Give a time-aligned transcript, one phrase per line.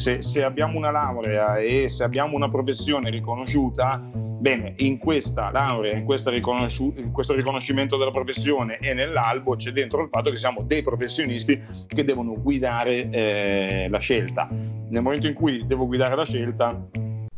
[0.00, 5.94] se, se, abbiamo una laurea e se abbiamo una professione riconosciuta, bene, in questa laurea,
[5.94, 10.38] in, questa riconosci- in questo riconoscimento della professione e nell'albo c'è dentro il fatto che
[10.38, 14.48] siamo dei professionisti che devono guidare eh, la scelta.
[14.50, 16.82] Nel momento in cui devo guidare la scelta,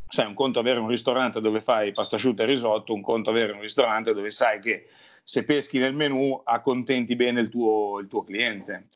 [0.06, 3.50] sai, un conto avere un ristorante dove fai pasta asciutta e risotto, un conto avere
[3.50, 4.86] un ristorante dove sai che
[5.24, 8.86] se peschi nel menù accontenti bene il tuo, il tuo cliente.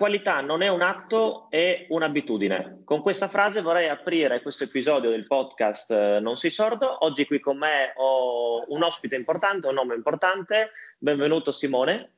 [0.00, 2.80] Qualità non è un atto, è un'abitudine.
[2.84, 7.04] Con questa frase vorrei aprire questo episodio del podcast eh, Non sei sordo.
[7.04, 10.70] Oggi qui con me ho un ospite importante, un nome importante.
[10.96, 12.12] Benvenuto Simone.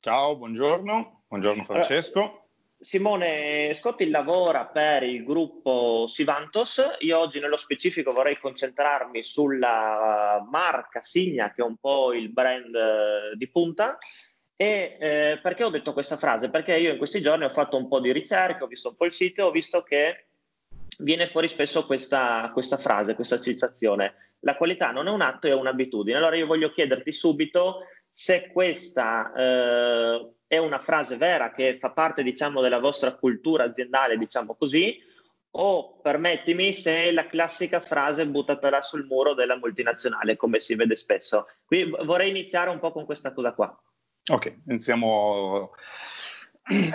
[0.00, 1.24] Ciao, buongiorno.
[1.28, 2.18] Buongiorno Francesco.
[2.18, 2.40] Allora,
[2.78, 6.82] Simone Scotti lavora per il gruppo Sivantos.
[7.00, 12.74] Io oggi nello specifico vorrei concentrarmi sulla marca Signa, che è un po' il brand
[12.74, 13.98] eh, di punta
[14.56, 16.50] e eh, perché ho detto questa frase?
[16.50, 19.06] Perché io in questi giorni ho fatto un po' di ricerca, ho visto un po'
[19.06, 20.26] il sito e ho visto che
[20.98, 24.14] viene fuori spesso questa, questa frase, questa citazione.
[24.40, 26.16] La qualità non è un atto, è un'abitudine.
[26.16, 32.22] Allora io voglio chiederti subito se questa eh, è una frase vera che fa parte,
[32.22, 35.00] diciamo, della vostra cultura aziendale, diciamo così,
[35.54, 40.96] o permettimi se è la classica frase buttatela sul muro della multinazionale, come si vede
[40.96, 41.46] spesso.
[41.64, 43.76] Qui vorrei iniziare un po' con questa cosa qua.
[44.30, 45.70] Ok, iniziamo.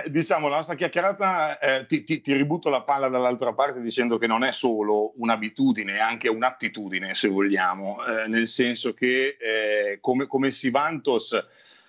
[0.07, 4.25] Diciamo, la nostra chiacchierata, eh, ti, ti, ti, ributto la palla dall'altra parte dicendo che
[4.25, 10.25] non è solo un'abitudine, è anche un'attitudine, se vogliamo, eh, nel senso che eh, come,
[10.25, 11.33] come Sivantos,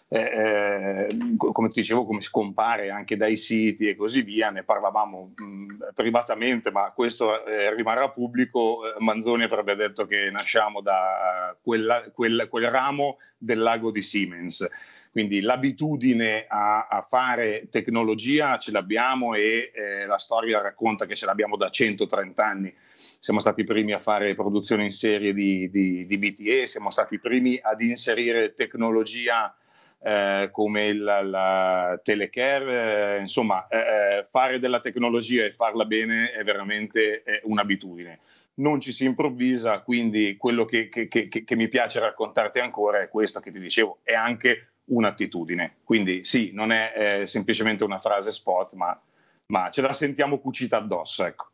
[0.08, 4.64] eh, eh, come ti dicevo, come si compare anche dai siti e così via, ne
[4.64, 12.11] parlavamo mh, privatamente, ma questo eh, rimarrà pubblico, Manzoni avrebbe detto che nasciamo da quella,
[12.11, 14.67] quel, quel ramo del lago di Siemens.
[15.11, 21.27] Quindi l'abitudine a, a fare tecnologia ce l'abbiamo e eh, la storia racconta che ce
[21.27, 22.74] l'abbiamo da 130 anni.
[22.95, 27.14] Siamo stati i primi a fare produzione in serie di, di, di BTE, siamo stati
[27.14, 29.55] i primi ad inserire tecnologia
[30.01, 36.33] eh, come il, la telecare, eh, insomma, eh, eh, fare della tecnologia e farla bene
[36.33, 38.20] è veramente un'abitudine.
[38.55, 43.08] Non ci si improvvisa, quindi quello che, che, che, che mi piace raccontarti ancora è
[43.08, 45.77] questo che ti dicevo, è anche un'attitudine.
[45.85, 49.01] Quindi sì, non è eh, semplicemente una frase spot, ma,
[49.47, 51.25] ma, ce la sentiamo cucita addosso.
[51.25, 51.47] Ecco.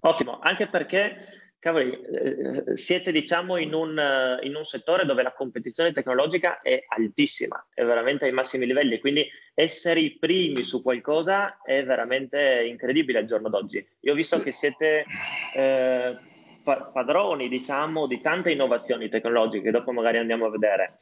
[0.00, 1.16] Ottimo, anche perché
[1.58, 4.00] cavoli, eh, siete diciamo in un,
[4.42, 9.26] in un, settore dove la competizione tecnologica è altissima, è veramente ai massimi livelli, quindi
[9.52, 13.84] essere i primi su qualcosa è veramente incredibile al giorno d'oggi.
[14.00, 15.04] Io ho visto che siete...
[15.54, 16.34] Eh,
[16.92, 20.96] padroni, diciamo, di tante innovazioni tecnologiche, dopo magari andiamo a vedere.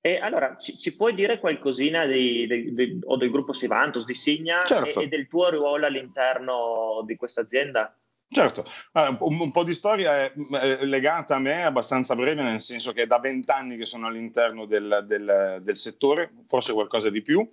[0.00, 4.14] E allora, ci, ci puoi dire qualcosina di, di, di, o del gruppo Sivantos, di
[4.14, 5.00] Signa certo.
[5.00, 7.94] e, e, del tuo ruolo all'interno di questa azienda?
[8.32, 12.92] Certo, un, un, po' di storia è, è, legata a me, abbastanza breve, nel senso
[12.92, 17.46] che è da vent'anni che sono all'interno del, del, del settore, forse qualcosa di più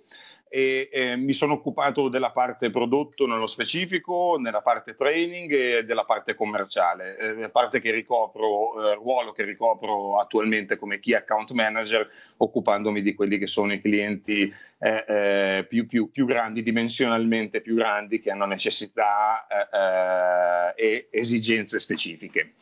[0.48, 6.04] e eh, mi sono occupato della parte prodotto nello specifico, nella parte training e della
[6.04, 12.08] parte commerciale, eh, parte che ricopro, eh, ruolo che ricopro attualmente come key account manager,
[12.38, 17.74] occupandomi di quelli che sono i clienti eh, eh, più, più, più, grandi, dimensionalmente più
[17.74, 22.54] grandi, che hanno necessità eh, e esigenze specifiche.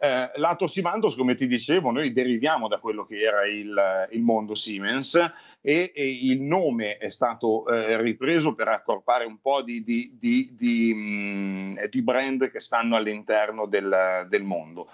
[0.00, 4.54] Eh, lato Simantos, come ti dicevo, noi deriviamo da quello che era il, il mondo
[4.54, 5.14] Siemens
[5.60, 10.54] e, e, il nome è stato eh, ripreso per accorpare un po' di, di, di,
[10.56, 14.88] di, mh, di brand che stanno all'interno del, del mondo.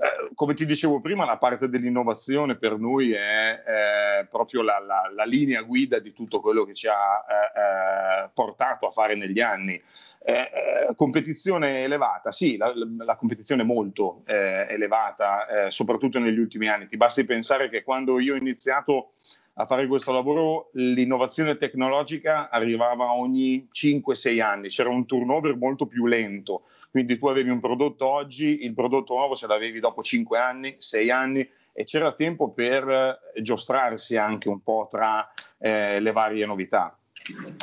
[0.00, 5.10] Eh, come ti dicevo prima, la parte dell'innovazione per noi è, è proprio la, la,
[5.12, 9.40] la, linea guida di tutto quello che ci ha eh, eh portato a fare negli
[9.40, 9.74] anni.
[10.20, 16.86] Eh, eh, competizione elevata, sì, la, la competizione è molto elevata, soprattutto negli ultimi anni.
[16.86, 19.14] Ti basti pensare che quando io ho iniziato
[19.54, 26.06] a fare questo lavoro l'innovazione tecnologica arrivava ogni 5-6 anni, c'era un turnover molto più
[26.06, 26.62] lento
[26.98, 31.10] quindi tu avevi un prodotto oggi, il prodotto nuovo ce l'avevi dopo 5 anni, 6
[31.12, 36.98] anni e c'era tempo per eh, giostrarsi anche un po' tra eh, le varie novità.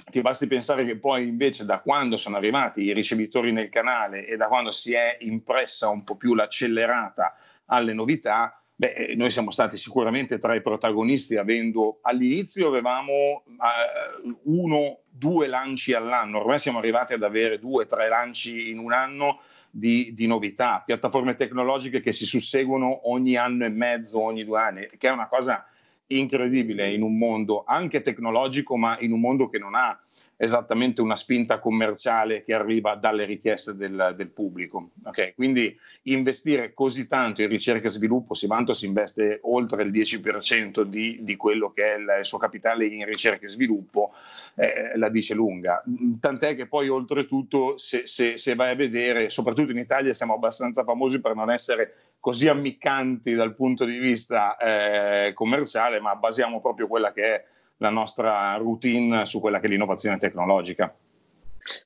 [0.09, 4.37] Ti basti pensare che poi invece da quando sono arrivati i ricevitori nel canale e
[4.37, 7.35] da quando si è impressa un po' più l'accelerata
[7.65, 14.99] alle novità, Beh, noi siamo stati sicuramente tra i protagonisti, avendo all'inizio avevamo uh, uno,
[15.09, 19.39] due lanci all'anno, ormai siamo arrivati ad avere due, tre lanci in un anno
[19.71, 24.87] di, di, novità, piattaforme tecnologiche che si susseguono ogni anno e mezzo, ogni due anni,
[24.97, 25.65] che è una cosa
[26.07, 29.97] incredibile in un mondo anche tecnologico, ma in un mondo che non ha
[30.37, 34.91] esattamente una spinta commerciale che arriva dalle richieste del, del pubblico.
[35.03, 35.33] Okay?
[35.33, 41.19] Quindi investire così tanto in ricerca e sviluppo, Sivanto si investe oltre il 10% di,
[41.21, 44.11] di quello che è il, il, suo capitale in ricerca e sviluppo,
[44.55, 45.81] eh, la dice lunga.
[46.19, 50.83] Tant'è che poi oltretutto se, se, se vai a vedere, soprattutto in Italia siamo abbastanza
[50.83, 56.87] famosi per non essere così ammiccanti dal punto di vista eh, commerciale, ma basiamo proprio
[56.87, 57.45] quella che è
[57.77, 60.95] la nostra routine su quella che è l'innovazione tecnologica.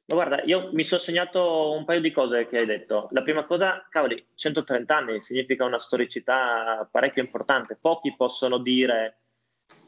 [0.08, 3.08] Ma guarda, io mi sono segnato un paio di cose che hai detto.
[3.12, 7.78] La prima cosa, cavoli, 130 anni significa una storicità parecchio importante.
[7.80, 9.20] Pochi possono dire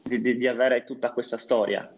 [0.02, 1.94] di, di, di avere tutta questa storia.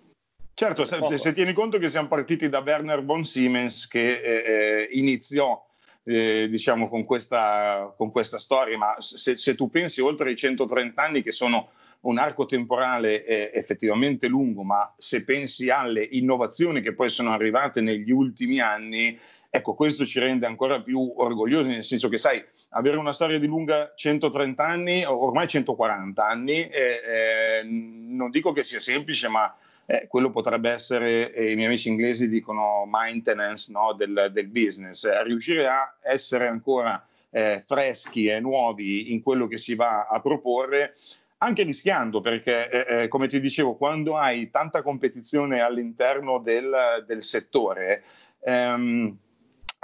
[0.55, 4.89] Certo, se, se, tieni conto che siamo partiti da Werner von Siemens che eh, eh,
[4.93, 5.65] iniziò
[6.05, 11.03] eh, diciamo con questa, con questa, storia, ma se, se tu pensi oltre i 130
[11.03, 11.71] anni che sono
[12.05, 17.81] un arco temporale eh, effettivamente lungo, ma se pensi alle innovazioni che poi sono arrivate
[17.81, 19.19] negli ultimi anni,
[19.49, 23.47] ecco, questo ci rende ancora più orgogliosi, nel senso che, sai, avere una storia di
[23.47, 29.55] lunga 130 anni, ormai 140 anni, eh, eh, non dico che sia semplice, ma
[29.87, 35.09] eh, quello potrebbe essere, eh, i miei amici inglesi dicono maintenance no, del, del, business,
[35.23, 40.95] riuscire a essere ancora eh, freschi e nuovi in quello che si va a proporre
[41.45, 47.23] anche rischiando perché, eh, eh, come ti dicevo, quando hai tanta competizione all'interno del, del
[47.23, 48.03] settore,
[48.41, 49.17] ehm,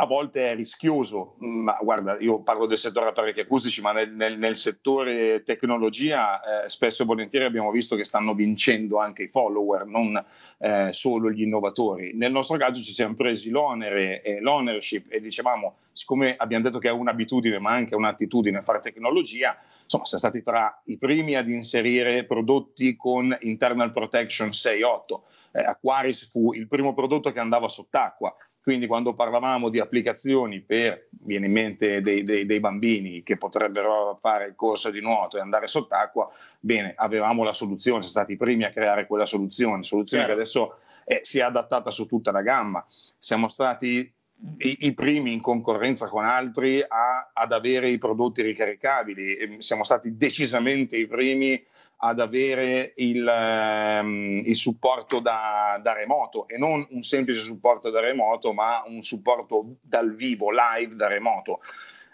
[0.00, 4.38] a volte è rischioso, ma guarda, io parlo del settore apparecchi acustici, ma nel, nel,
[4.38, 9.84] nel settore tecnologia eh, spesso e volentieri abbiamo visto che stanno vincendo anche i follower,
[9.84, 10.24] non
[10.58, 12.12] eh, solo gli innovatori.
[12.14, 16.88] Nel nostro caso ci siamo presi l'onere e l'ownership e dicevamo, siccome abbiamo detto che
[16.88, 19.54] è un'abitudine ma anche un'attitudine fare tecnologia,
[19.90, 25.20] insomma, siamo stati tra i primi ad inserire prodotti con internal protection 6.8.
[25.52, 28.32] Eh, Aquaris fu il primo prodotto che andava sott'acqua,
[28.62, 34.16] quindi quando parlavamo di applicazioni per, viene in mente dei, dei, dei, bambini che potrebbero
[34.20, 38.36] fare il corso di nuoto e andare sott'acqua, bene, avevamo la soluzione, siamo stati i
[38.36, 40.36] primi a creare quella soluzione, soluzione certo.
[40.36, 42.86] che adesso eh, si è adattata su tutta la gamma.
[43.18, 44.12] Siamo stati
[44.58, 49.60] i, i, primi in concorrenza con altri a, ad avere i prodotti ricaricabili.
[49.60, 51.62] Siamo stati decisamente i primi
[52.02, 58.00] ad avere il, um, il supporto da, da, remoto e non un semplice supporto da
[58.00, 61.60] remoto, ma un supporto dal vivo, live da remoto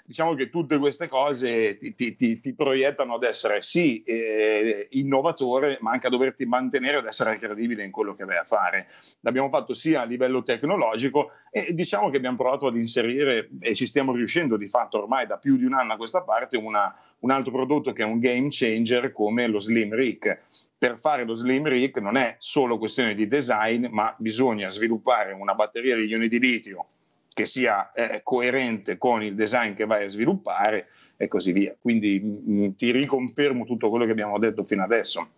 [0.07, 5.79] diciamo che tutte queste cose ti, ti, ti, ti proiettano ad essere sì eh, innovatore,
[5.81, 8.89] ma anche a doverti mantenere ad essere credibile in quello che vai a fare.
[9.21, 13.87] L'abbiamo fatto sia a livello tecnologico e diciamo che abbiamo provato ad inserire, e ci
[13.87, 17.31] stiamo riuscendo di fatto ormai da più di un anno a questa parte, una, un
[17.31, 20.41] altro prodotto che è un game changer come lo Slim Rig
[20.79, 25.55] per fare lo Slim Rig non è solo questione di design, ma bisogna sviluppare una
[25.55, 26.89] batteria di ioni di litio
[27.37, 30.89] che sia eh, coerente con il design che vai a sviluppare
[31.19, 31.77] e così via.
[31.79, 35.29] Quindi mh, mm, ti riconfermo tutto quello che abbiamo detto fino adesso.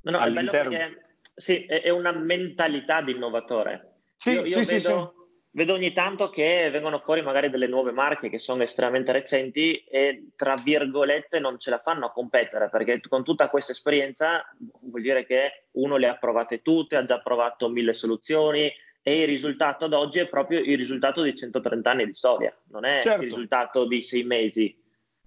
[0.00, 3.96] No, no, è bello perché sì, è, una mentalità di innovatore.
[4.16, 7.92] Sì, io, io sì, vedo, sì, vedo ogni tanto che vengono fuori magari delle nuove
[7.92, 12.98] marche che sono estremamente recenti e tra virgolette non ce la fanno a competere perché
[13.06, 14.42] con tutta questa esperienza
[14.80, 19.26] vuol dire che uno le ha provate tutte, ha già provato mille soluzioni, e il
[19.26, 23.22] risultato ad oggi è proprio il risultato di 130 anni di storia, non è certo.
[23.22, 24.76] il risultato di sei mesi.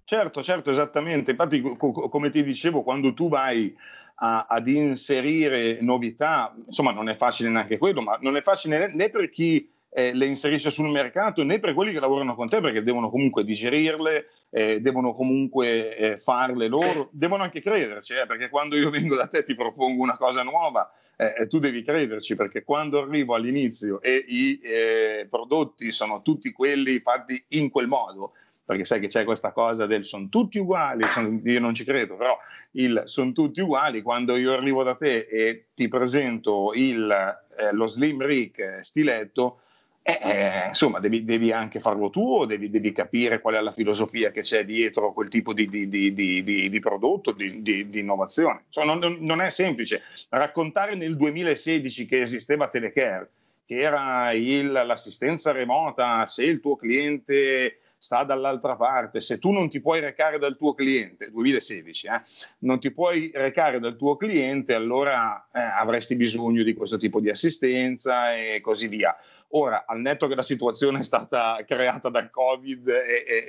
[0.04, 1.32] Certo, certo, esattamente.
[1.32, 3.76] Infatti, co- come ti dicevo, quando tu vai
[4.16, 9.10] a, ad inserire novità, insomma, non è facile neanche quello, ma non è facile né,
[9.10, 12.82] per chi eh, le inserisce sul mercato né per quelli che lavorano con te perché
[12.82, 18.76] devono comunque digerirle, eh, devono comunque eh, farle loro, devono anche crederci, eh, perché quando
[18.76, 23.00] io vengo da te ti propongo una cosa nuova, eh, tu devi crederci perché quando
[23.00, 28.32] arrivo all'inizio e i eh, prodotti sono tutti quelli fatti in quel modo,
[28.64, 32.16] perché sai che c'è questa cosa del sono tutti uguali, son, io non ci credo,
[32.16, 32.36] però
[32.72, 37.10] il sono tutti uguali, quando io arrivo da te e ti presento il,
[37.56, 39.60] eh, lo Slim Rick stiletto,
[40.08, 44.30] eh, eh, insomma, devi, devi, anche farlo tu, devi, devi, capire qual è la filosofia
[44.30, 48.62] che c'è dietro quel tipo di, di, di, di prodotto, di, innovazione.
[48.66, 50.02] Insomma, non, non, è semplice.
[50.28, 53.30] Raccontare nel 2016 che esisteva Telecare,
[53.66, 59.68] che era il, l'assistenza remota, se il tuo cliente sta dall'altra parte, se tu non
[59.68, 62.22] ti puoi recare dal tuo cliente, 2016, eh,
[62.60, 67.30] non ti puoi recare dal tuo cliente, allora eh, avresti bisogno di questo tipo di
[67.30, 69.16] assistenza e così via.
[69.50, 73.44] Ora, al netto che la situazione è stata creata dal Covid e, e,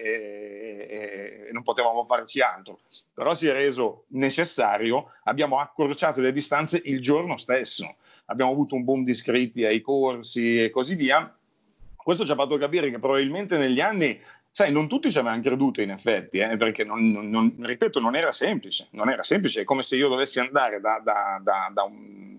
[0.90, 2.80] e, e non potevamo farci altro,
[3.14, 7.96] però si è reso necessario, abbiamo accorciato le distanze il giorno stesso.
[8.30, 11.34] Abbiamo avuto un boom di iscritti ai corsi e così via.
[11.96, 14.20] Questo ci ha fatto capire che probabilmente negli anni
[14.58, 18.32] Sai, non tutti ci avevano creduto in effetti, eh, perché non, non, ripeto, non era
[18.32, 22.37] semplice, non era semplice, è come se io dovessi andare da, da, da, da un,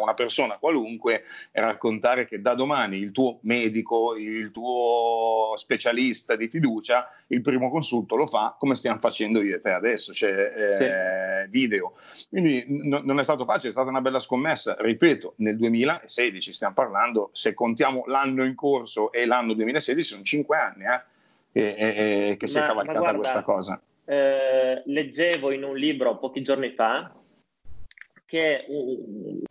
[0.00, 6.48] una persona qualunque e raccontare che da domani il tuo medico, il tuo specialista di
[6.48, 11.44] fiducia, il primo consulto lo fa come stiamo facendo io e te adesso, cioè eh,
[11.44, 11.50] sì.
[11.50, 11.94] video.
[12.28, 16.74] Quindi n- non è stato facile, è stata una bella scommessa, ripeto, nel 2016 stiamo
[16.74, 21.18] parlando, se contiamo l'anno in corso e l'anno 2016 sono cinque anni, eh
[21.52, 21.74] e,
[22.30, 23.80] e, che si è cavalcata questa cosa.
[24.04, 27.12] Eh, leggevo in un libro pochi giorni fa
[28.30, 29.42] che uh,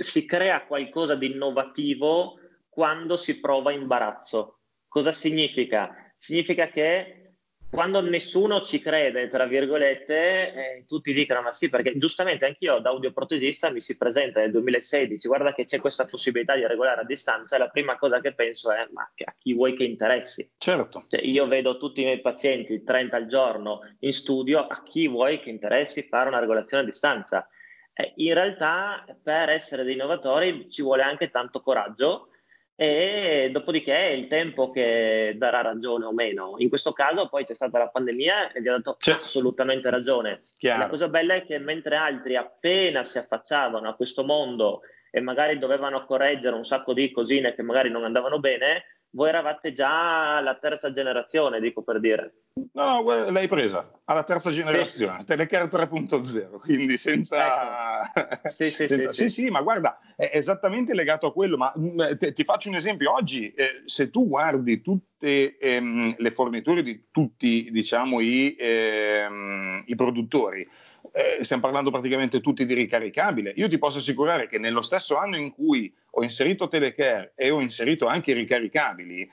[0.00, 4.58] si crea qualcosa di innovativo quando si prova imbarazzo.
[4.88, 6.12] Cosa significa?
[6.16, 7.36] Significa che
[7.70, 12.90] quando nessuno ci crede, tra virgolette, eh, tutti dicono ma sì, perché giustamente anch'io da
[12.90, 17.54] audioprotesista mi si presenta nel 2016, guarda che c'è questa possibilità di regolare a distanza
[17.54, 20.48] e la prima cosa che penso è ma a chi vuoi che interessi?
[20.58, 21.04] Certo.
[21.08, 25.38] Cioè, io vedo tutti i miei pazienti 30 al giorno in studio, a chi vuoi
[25.40, 27.48] che interessi fare una regolazione a distanza?
[27.94, 32.28] Eh, in realtà per essere dei innovatori ci vuole anche tanto coraggio
[32.76, 36.54] e dopodiché è il tempo che darà ragione o meno.
[36.58, 39.12] In questo caso poi c'è stata la pandemia e vi ha dato c'è.
[39.12, 40.40] assolutamente ragione.
[40.58, 40.80] Chiaro.
[40.80, 44.80] La cosa bella è che mentre altri appena si affacciavano a questo mondo
[45.12, 49.72] e magari dovevano correggere un sacco di cosine che magari non andavano bene, voi eravate
[49.72, 52.34] già alla terza generazione, dico per dire.
[52.72, 55.24] No, l'hai presa alla terza generazione, sì.
[55.24, 58.02] Telecare 3.0, quindi senza...
[58.14, 58.48] Ecco.
[58.50, 59.12] Sì, sì, senza...
[59.12, 62.74] sì, sì, ma guarda, è esattamente legato a quello, ma mm, te, ti faccio un
[62.74, 69.84] esempio, oggi eh, se tu guardi tutte ehm, le forniture di tutti diciamo, i, ehm,
[69.86, 70.68] i produttori,
[71.16, 73.52] eh, stiamo parlando praticamente tutti di ricaricabile.
[73.54, 77.60] Io ti posso assicurare che nello stesso anno in cui ho inserito Telecare e ho
[77.60, 79.30] inserito anche i ricaricabili,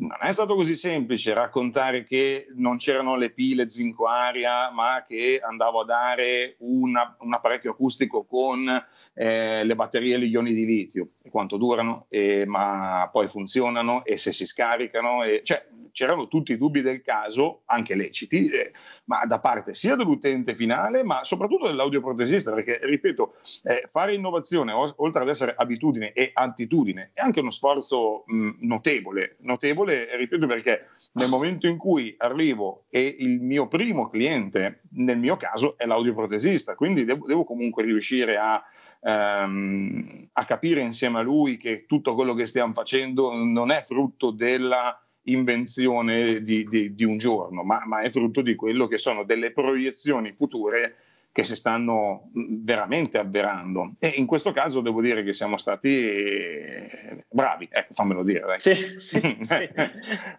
[0.00, 5.40] non è stato così semplice raccontare che non c'erano le pile zinco aria, ma che
[5.42, 8.66] andavo a dare una, un apparecchio acustico con
[9.12, 14.16] eh, le batterie e gli ioni di litio, quanto durano, e, ma poi funzionano e
[14.16, 15.22] se si scaricano.
[15.22, 18.72] E, cioè, c'erano tutti i dubbi del caso, anche leciti, eh,
[19.04, 25.22] ma da parte sia dell'utente finale, ma soprattutto dell'audioprotesista, perché, ripeto, eh, fare innovazione, oltre
[25.22, 31.28] ad essere abitudine e attitudine, è anche uno sforzo mh, notevole, notevole, ripeto, perché nel
[31.28, 37.04] momento in cui arrivo e il mio primo cliente, nel mio caso, è l'audioprotesista, quindi
[37.04, 38.62] devo, devo comunque riuscire a...
[39.02, 44.30] Um, a capire insieme a lui che tutto quello che stiamo facendo non è frutto
[44.30, 49.24] della invenzione di, di, di un giorno, ma, ma, è frutto di quello che sono
[49.24, 50.96] delle proiezioni future
[51.32, 53.92] che si stanno veramente avverando.
[53.98, 58.40] E in questo caso devo dire che siamo stati eh, bravi, ecco, fammelo dire.
[58.40, 58.58] Dai.
[58.58, 59.70] Sì, sì, sì.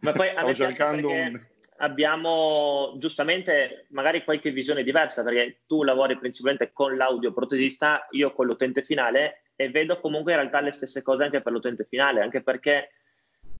[0.01, 1.39] ma poi a cercando un...
[1.77, 8.47] abbiamo giustamente magari qualche visione diversa, perché tu lavori principalmente con l'audio protesista, io con
[8.47, 12.41] l'utente finale, e vedo comunque in realtà le stesse cose anche per l'utente finale, anche
[12.41, 12.89] perché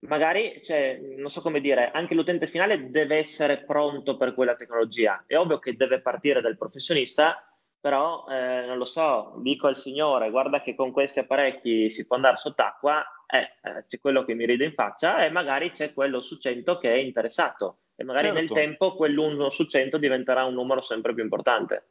[0.01, 5.24] magari, cioè, non so come dire, anche l'utente finale deve essere pronto per quella tecnologia.
[5.25, 7.46] È ovvio che deve partire dal professionista,
[7.79, 12.15] però eh, non lo so, dico al signore, guarda che con questi apparecchi si può
[12.15, 16.22] andare sott'acqua, eh, eh, c'è quello che mi ride in faccia e magari c'è quello
[16.22, 18.39] su 100 che è interessato e magari certo.
[18.39, 21.89] nel tempo quell'1 su 100 diventerà un numero sempre più importante.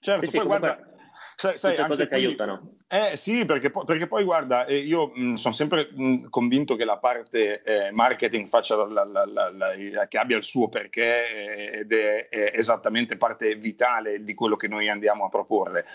[0.00, 0.74] Certo, sì, poi comunque...
[0.74, 0.95] guarda
[1.36, 2.74] sai, sai, tutte cose qui, che aiutano.
[2.88, 6.98] Eh sì, perché, perché poi guarda, eh, io mh, sono sempre mh, convinto che la
[6.98, 12.52] parte eh, marketing faccia la, la, la, che abbia il suo perché ed è, è,
[12.54, 15.86] esattamente parte vitale di quello che noi andiamo a proporre.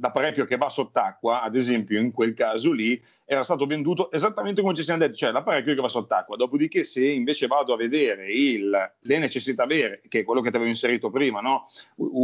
[0.00, 4.74] L'apparecchio che va sott'acqua, ad esempio, in quel caso lì, era stato venduto esattamente come
[4.74, 6.36] ci siamo detti, cioè l'apparecchio che va sott'acqua.
[6.36, 10.56] Dopodiché, se invece vado a vedere il, le necessità vere, che è quello che ti
[10.56, 11.66] avevo inserito prima, no?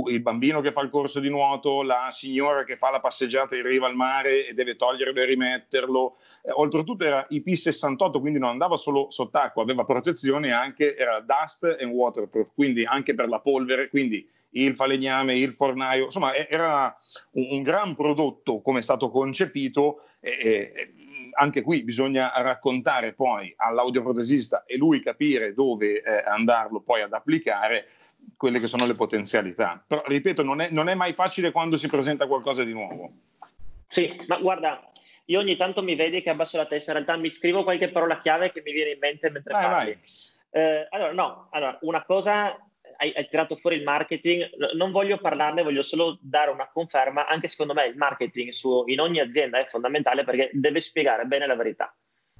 [0.08, 3.62] il bambino che fa il corso di nuoto, la signora che fa la passeggiata in
[3.62, 6.16] riva al mare e deve toglierlo e rimetterlo.
[6.42, 11.92] Eh, oltretutto era IP68, quindi non andava solo sott'acqua, aveva protezione anche, era dust and
[11.92, 16.94] waterproof, quindi anche per la polvere, quindi il falegname, il fornaio, insomma era
[17.32, 20.94] un gran prodotto come è stato concepito e,
[21.32, 27.86] anche qui bisogna raccontare poi all'audioprotesista e lui capire dove eh, andarlo poi ad applicare
[28.36, 29.82] quelle che sono le potenzialità.
[29.86, 33.12] Però, ripeto, non è, non è mai facile quando si presenta qualcosa di nuovo.
[33.88, 34.90] Sì, ma guarda,
[35.26, 38.20] io ogni tanto mi vedi che abbasso la testa, in realtà mi scrivo qualche parola
[38.20, 39.92] chiave che mi viene in mente mentre vai, parli.
[39.92, 40.00] Vai.
[40.52, 42.58] Eh, allora, no, allora, una cosa,
[43.00, 47.48] hai, hai, tirato fuori il marketing, non voglio parlarne, voglio solo dare una conferma, anche
[47.48, 51.56] secondo me il marketing su, in ogni azienda è fondamentale perché deve spiegare bene la
[51.56, 51.94] verità.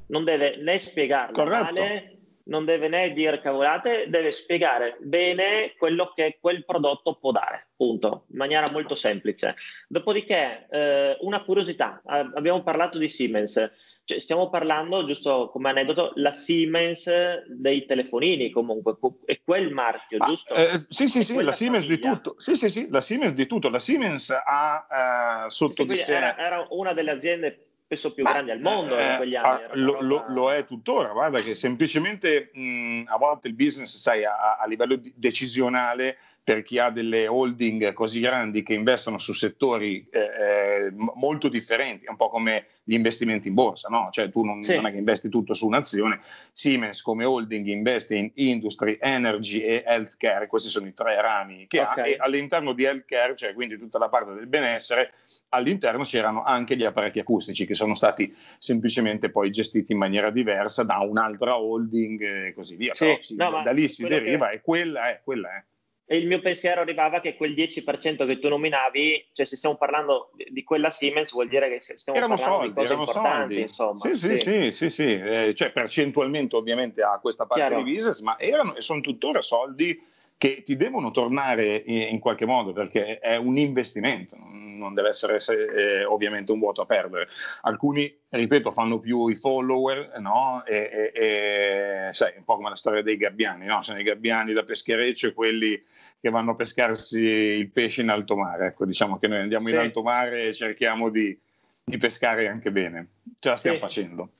[0.09, 1.64] Non deve né spiegarla Corretto.
[1.64, 2.20] male
[2.50, 8.26] non deve né dire cavolate, deve spiegare bene quello che quel prodotto può dare, punto,
[8.30, 9.54] in maniera molto semplice.
[9.88, 13.71] Dopodiché, eh, una curiosità, abbiamo parlato di Siemens,
[14.04, 17.09] cioè, stiamo parlando, giusto come aneddoto, la Siemens
[17.47, 20.54] dei telefonini comunque, è quel marchio, ah, giusto?
[20.54, 22.09] Eh, sì, sì, sì, la Siemens famiglia.
[22.09, 25.97] di tutto, sì, sì, sì, la Siemens di tutto, la Siemens ha eh, sotto di
[25.97, 26.16] sé...
[26.16, 29.63] Era, era una delle aziende spesso più Ma, grandi al mondo eh, in quegli anni.
[29.73, 30.05] Lo, roba...
[30.05, 34.67] lo, lo, è tuttora, guarda che semplicemente mh, a volte il business, sai, a, a
[34.67, 40.93] livello decisionale per chi ha delle holding così grandi che investono su settori eh, eh
[41.15, 44.09] molto differenti, un po' come gli investimenti in borsa, no?
[44.11, 44.75] Cioè tu non, sì.
[44.75, 46.21] non, è che investi tutto su un'azione,
[46.53, 51.81] Siemens come holding investe in industry, energy e healthcare, questi sono i tre rami che
[51.81, 52.03] okay.
[52.03, 55.13] ha e all'interno di healthcare, cioè quindi tutta la parte del benessere,
[55.51, 60.83] all'interno c'erano anche gli apparecchi acustici che sono stati semplicemente poi gestiti in maniera diversa
[60.83, 62.95] da un'altra holding e così via.
[62.95, 63.05] Sì.
[63.05, 64.55] Però, sì, no, da lì si deriva che...
[64.55, 65.65] e quella è, quella è.
[66.12, 70.33] E il mio pensiero arrivava che quel 10% che tu nominavi, cioè se stiamo parlando
[70.50, 73.61] di quella Siemens, vuol dire che stiamo erano parlando soldi, di cose importanti, soldi.
[73.61, 74.00] insomma.
[74.00, 75.05] Sì, sì, sì, sì, sì.
[75.05, 77.85] Eh, cioè percentualmente ovviamente a questa parte Chiaro.
[77.85, 80.02] di business, ma erano e sono tuttora soldi
[80.37, 84.35] che ti devono tornare in, qualche modo perché è un investimento,
[84.81, 87.29] non deve essere eh, ovviamente un vuoto a perdere.
[87.63, 90.65] Alcuni, ripeto, fanno più i follower, no?
[90.67, 93.83] E, e, e sai, un po' come la storia dei gabbiani, no?
[93.83, 95.81] Sono i gabbiani da peschereccio e quelli
[96.21, 98.67] che vanno a pescarsi il pesce in alto mare.
[98.67, 99.73] Ecco, diciamo che noi andiamo sì.
[99.73, 101.37] in alto mare e cerchiamo di,
[101.83, 103.09] di, pescare anche bene.
[103.39, 103.83] Ce la stiamo sì.
[103.83, 104.31] facendo.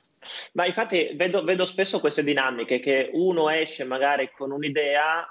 [0.53, 5.27] Ma infatti vedo, vedo spesso queste dinamiche che uno esce magari con un'idea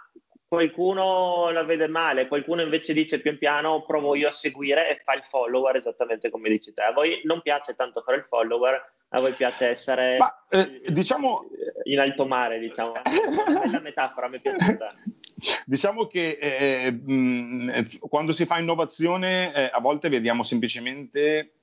[0.49, 5.13] qualcuno la vede male, qualcuno invece dice pian piano provo io a seguire e fa
[5.13, 6.81] il follower esattamente come dici te.
[6.81, 11.45] A voi non piace tanto fare il follower, a voi piace essere Ma, eh, diciamo...
[11.83, 12.93] in alto mare, diciamo.
[13.61, 14.77] Bella metafora, mi piace.
[15.65, 21.58] Diciamo che eh, mh, quando si fa innovazione eh, a volte vediamo semplicemente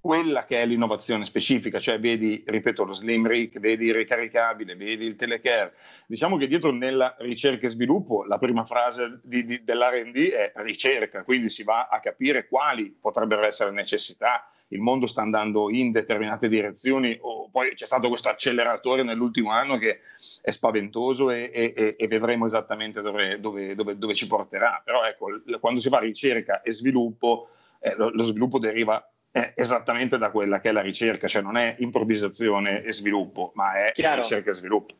[0.00, 5.06] quella che è l'innovazione specifica, cioè vedi, ripeto, lo Slim Rig, vedi il ricaricabile, vedi
[5.06, 5.74] il telecare.
[6.06, 11.22] Diciamo che dietro nella ricerca e sviluppo la prima frase di, di, dell'R&D è ricerca,
[11.22, 14.48] quindi si va a capire quali potrebbero essere necessità.
[14.68, 19.76] Il mondo sta andando in determinate direzioni, o poi c'è stato questo acceleratore nell'ultimo anno
[19.76, 20.00] che
[20.40, 24.80] è spaventoso e, e, e vedremo esattamente dove, dove, dove, dove, ci porterà.
[24.82, 27.48] Però ecco, quando si fa ricerca e sviluppo,
[27.80, 31.56] eh, lo, lo sviluppo deriva è esattamente da quella che è la ricerca, cioè non
[31.56, 34.22] è improvvisazione e sviluppo, ma è Chiaro.
[34.22, 34.94] ricerca e sviluppo.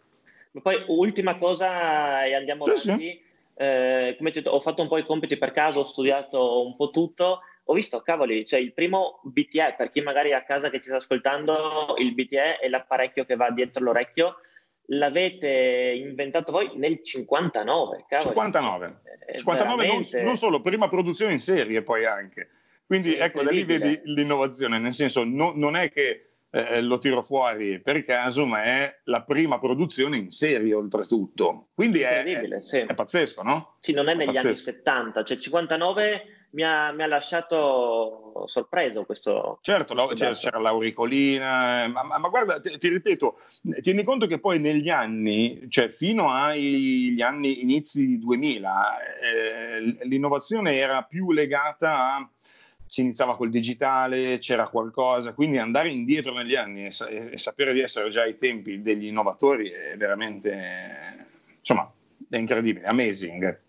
[0.53, 3.07] Ma poi ultima cosa e andiamo sì, avanti.
[3.07, 3.29] Sì.
[3.55, 6.91] Eh, come detto, ho fatto un po' i compiti per caso, ho studiato un po'
[6.91, 10.79] tutto, ho visto, cavoli, cioè il primo BTE, per chi magari è a casa che
[10.79, 14.37] ci sta ascoltando, il BTE è l'apparecchio che va dietro l'orecchio,
[14.87, 18.29] l'avete inventato voi nel 59, cavoli.
[18.29, 19.01] 59,
[19.37, 20.17] 59 veramente...
[20.17, 22.49] non, non solo, prima produzione in serie poi anche.
[22.91, 27.23] Quindi ecco, da lì vedi l'innovazione, nel senso no, non è che eh, lo tiro
[27.23, 31.69] fuori per caso, ma è la prima produzione in serie oltretutto.
[31.73, 32.79] Quindi è, è, sì.
[32.79, 33.77] è, pazzesco, no?
[33.79, 34.49] Sì, non è negli pazzesco.
[34.49, 39.61] anni 70, cioè 59 mi ha, mi ha lasciato sorpreso questo.
[39.63, 43.39] Certo, questo c'era, c'era, l'auricolina, ma, ma, ma guarda, ti, ti, ripeto,
[43.83, 51.03] tieni conto che poi negli anni, cioè fino agli anni inizi 2000, eh, l'innovazione era
[51.03, 52.31] più legata a
[52.91, 57.79] si iniziava col digitale, c'era qualcosa, quindi andare indietro negli anni e, e, sapere di
[57.79, 61.89] essere già ai tempi degli innovatori è veramente, insomma,
[62.29, 63.61] è incredibile, amazing.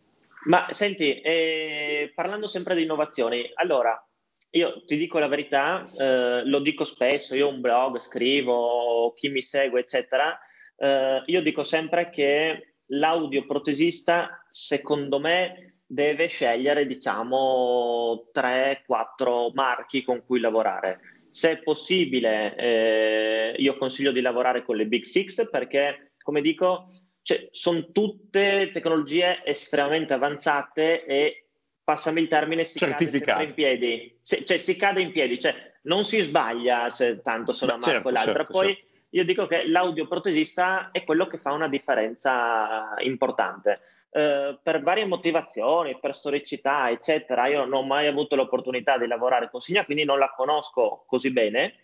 [0.46, 4.04] Ma senti, eh, parlando sempre di innovazioni, allora,
[4.50, 9.30] io ti dico la verità, eh, lo dico spesso, io ho un blog, scrivo, chi
[9.30, 10.36] mi segue, eccetera,
[10.78, 20.40] eh, io dico sempre che l'audioprotesista, secondo me, deve scegliere, diciamo, 3-4 marchi con cui
[20.40, 21.00] lavorare.
[21.30, 26.86] Se è possibile, eh, io consiglio di lavorare con le Big Six perché, come dico,
[27.24, 31.46] cioè, sono tutte tecnologie estremamente avanzate e
[31.84, 34.18] passami il termine, si cade in piedi.
[34.22, 35.40] Se, cioè, si cade in piedi.
[35.40, 38.34] Cioè, non si sbaglia se tanto se una marca certo, o l'altra.
[38.34, 38.90] Certo, Poi certo.
[39.10, 43.82] io dico che l'audioprotesista è quello che fa una differenza importante.
[44.14, 49.50] Eh, per varie motivazioni, per storicità, eccetera, io non ho mai avuto l'opportunità di lavorare
[49.50, 51.76] con Signa, quindi non la conosco così bene,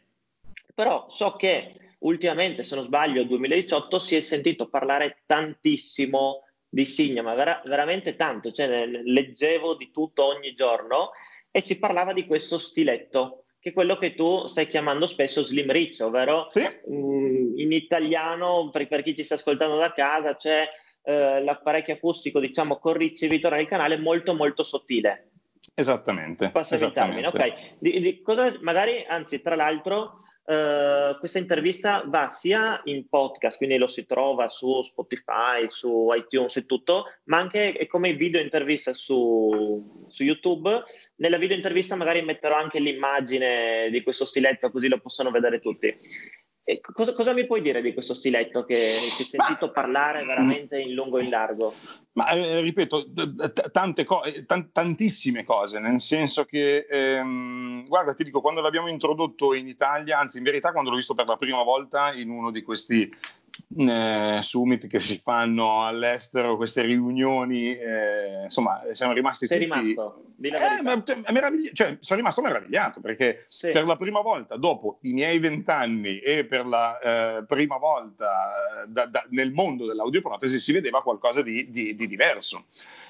[0.75, 6.85] però so che ultimamente, se non sbaglio, nel 2018 si è sentito parlare tantissimo di
[6.85, 11.11] Signa, ma vera- veramente tanto, cioè, leggevo di tutto ogni giorno
[11.49, 15.71] e si parlava di questo stiletto, che è quello che tu stai chiamando spesso Slim
[15.71, 16.59] Rich, ovvero sì.
[16.59, 20.67] mh, mm, in italiano, per, per, chi ci sta ascoltando da casa, c'è
[21.07, 25.29] eh, l'apparecchio acustico, diciamo, con ricevitore nel canale molto molto sottile.
[25.73, 26.49] Esattamente.
[26.51, 27.77] Passa il termine, ok.
[27.79, 30.15] Di, di cosa, magari, anzi, tra l'altro,
[30.45, 36.57] eh, questa intervista va sia in podcast, quindi lo si trova su Spotify, su iTunes
[36.57, 40.83] e tutto, ma anche come video intervista su, su YouTube.
[41.17, 45.93] Nella video intervista magari metterò anche l'immagine di questo stiletto, così lo possono vedere tutti.
[46.81, 49.71] Cosa, cosa, mi puoi dire di questo stiletto che si è sentito Ma...
[49.71, 51.73] parlare veramente in lungo e in largo?
[52.11, 53.05] Ma eh, ripeto,
[53.71, 58.89] tante co- eh, t- tantissime cose, nel senso che, ehm, guarda, ti dico, quando l'abbiamo
[58.89, 62.51] introdotto in Italia, anzi in verità quando l'ho visto per la prima volta in uno
[62.51, 63.09] di questi
[63.77, 69.79] eh, summit che si fanno all'estero, queste riunioni, eh, insomma, siamo rimasti Sei tutti...
[69.79, 70.23] rimasto?
[70.39, 73.71] Eh, ma, cioè, meravigli- cioè, sono rimasto meravigliato perché sì.
[73.71, 79.05] per la prima volta, dopo i miei vent'anni e per la eh, prima volta da,
[79.07, 82.65] da, nel mondo dell'audioprotesi si vedeva qualcosa di, di, di diverso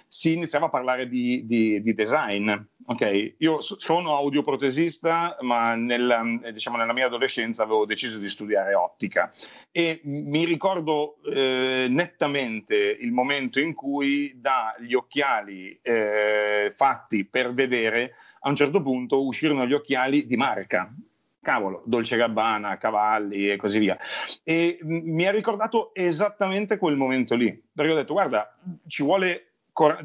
[0.08, 2.52] si iniziava a parlare di, di, di design.
[2.86, 3.36] Okay?
[3.40, 9.32] Io sono audioprotesista, ma nella, diciamo, nella, mia adolescenza avevo deciso di studiare ottica
[9.72, 18.14] e mi ricordo eh, nettamente il momento in cui dagli occhiali eh, fatti per vedere,
[18.42, 20.94] a un certo punto uscirono gli occhiali di marca,
[21.42, 23.98] cavolo, Dolce Gabbana, Cavalli e così via.
[24.44, 29.47] E mi ha ricordato esattamente quel momento lì, perché ho detto, guarda, ci vuole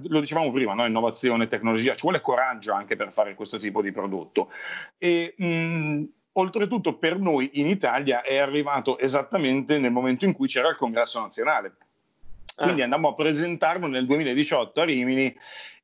[0.08, 0.84] lo dicevamo prima, no?
[0.86, 4.50] innovazione, tecnologia, ci vuole coraggio anche per fare questo tipo di prodotto.
[4.98, 10.68] E, mh, oltretutto per noi in Italia è arrivato esattamente nel momento in cui c'era
[10.68, 11.76] il congresso nazionale.
[12.54, 12.84] Quindi ah.
[12.84, 15.34] andammo a presentarlo nel 2018 a Rimini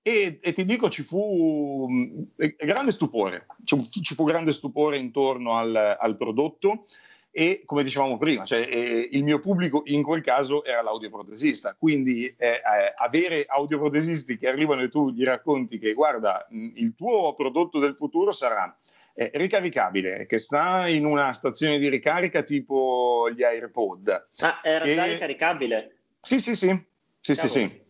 [0.03, 5.57] e, e ti dico ci fu mh, grande stupore, ci, ci, fu grande stupore intorno
[5.57, 6.85] al, al prodotto
[7.31, 12.27] e come dicevamo prima, cioè, eh, il mio pubblico in quel caso era l'audioprotesista, quindi
[12.27, 12.61] eh, eh,
[12.97, 18.33] avere audioprotesisti che arrivano e tu gli racconti che guarda, il tuo prodotto del futuro
[18.33, 18.77] sarà
[19.15, 24.29] eh, ricaricabile, che sta in una stazione di ricarica tipo gli AirPod.
[24.39, 24.95] Ah, era che...
[24.95, 25.97] già ricaricabile?
[26.21, 26.87] Sì, sì, sì,
[27.21, 27.87] sì, sì, sì.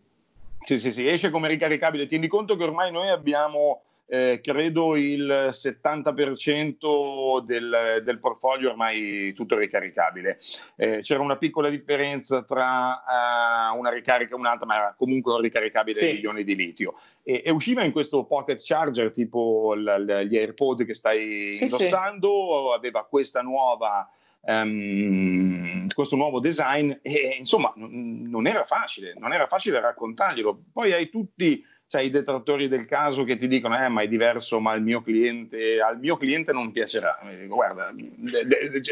[0.61, 2.05] Sì, sì, sì, esce come ricaricabile.
[2.05, 9.55] Tieni conto che ormai noi abbiamo eh, credo il 70% del, del, portfolio ormai tutto
[9.55, 10.39] ricaricabile.
[10.75, 13.03] Eh, c'era una piccola differenza tra
[13.71, 16.13] uh, una ricarica e un'altra, ma era comunque un ricaricabile sì.
[16.13, 16.95] di ioni di litio.
[17.21, 21.65] E, e, usciva in questo pocket charger tipo l, l, gli AirPod che stai sì,
[21.65, 22.77] indossando, sì.
[22.77, 24.09] aveva questa nuova...
[24.41, 30.61] Um, questo nuovo design e insomma n- non era facile, non era facile raccontarglielo.
[30.71, 34.59] Poi hai tutti c'hai i detrattori del caso che ti dicono eh ma è diverso
[34.59, 37.91] ma al mio cliente, al mio cliente non piacerà dico, guarda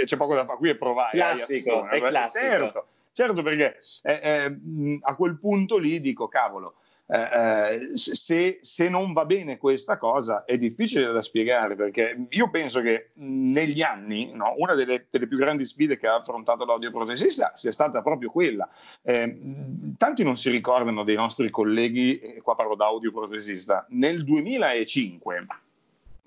[0.06, 2.44] c'è poco da fare qui e provare classico, è classico.
[2.44, 6.74] certo, certo perché eh, eh, a quel punto lì dico cavolo
[7.10, 12.50] eh, eh, se, se, non va bene questa cosa è difficile da spiegare perché io
[12.50, 17.54] penso che negli anni no, una delle, delle, più grandi sfide che ha affrontato l'audioprotesista
[17.56, 18.70] sia stata proprio quella.
[19.04, 19.40] Eh,
[19.98, 25.46] tanti non si ricordano dei nostri colleghi, qua parlo da audioprotesista, nel 2005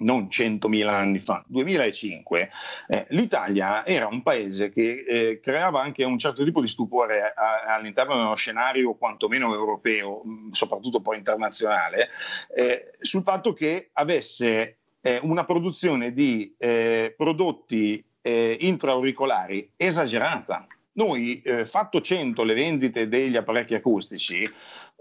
[0.01, 2.51] non 100.000 anni fa, 2005,
[2.89, 7.75] eh, l'Italia era un paese che eh, creava anche un certo tipo di stupore a,
[7.75, 12.09] all'interno dello scenario quantomeno europeo, mm, soprattutto poi internazionale,
[12.55, 20.67] eh, sul fatto che avesse eh, una produzione di eh, prodotti eh, intraauricolari esagerata.
[20.93, 24.47] Noi, fatto 100 le vendite degli apparecchi acustici,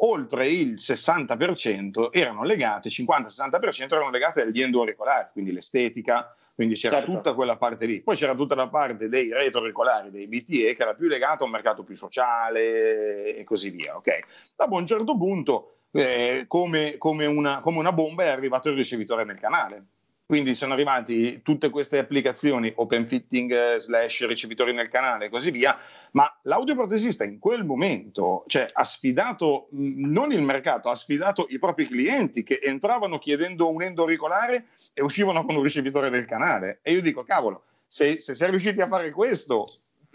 [0.02, 7.12] oltre il 60% erano legate, 50-60% erano legate agli endoauricolari, quindi l'estetica, quindi c'era certo.
[7.12, 8.02] tutta quella parte lì.
[8.02, 11.52] Poi c'era tutta la parte dei retroauricolari, dei BTE, che era più legata a un
[11.52, 13.96] mercato più sociale e così via.
[13.96, 14.22] Okay?
[14.56, 18.76] Dopo a un certo punto, eh, come, come, una, come una bomba, è arrivato il
[18.76, 19.86] ricevitore nel canale
[20.30, 25.50] quindi sono arrivati tutte queste applicazioni, open fitting eh, slash ricevitori nel canale e così
[25.50, 25.76] via,
[26.12, 31.88] ma l'audioprotesista in quel momento cioè, ha sfidato non il mercato, ha sfidato i propri
[31.88, 36.78] clienti che entravano chiedendo un endoricolare e uscivano con un ricevitore del canale.
[36.84, 39.65] E io dico, cavolo, se, se siamo riusciti a fare questo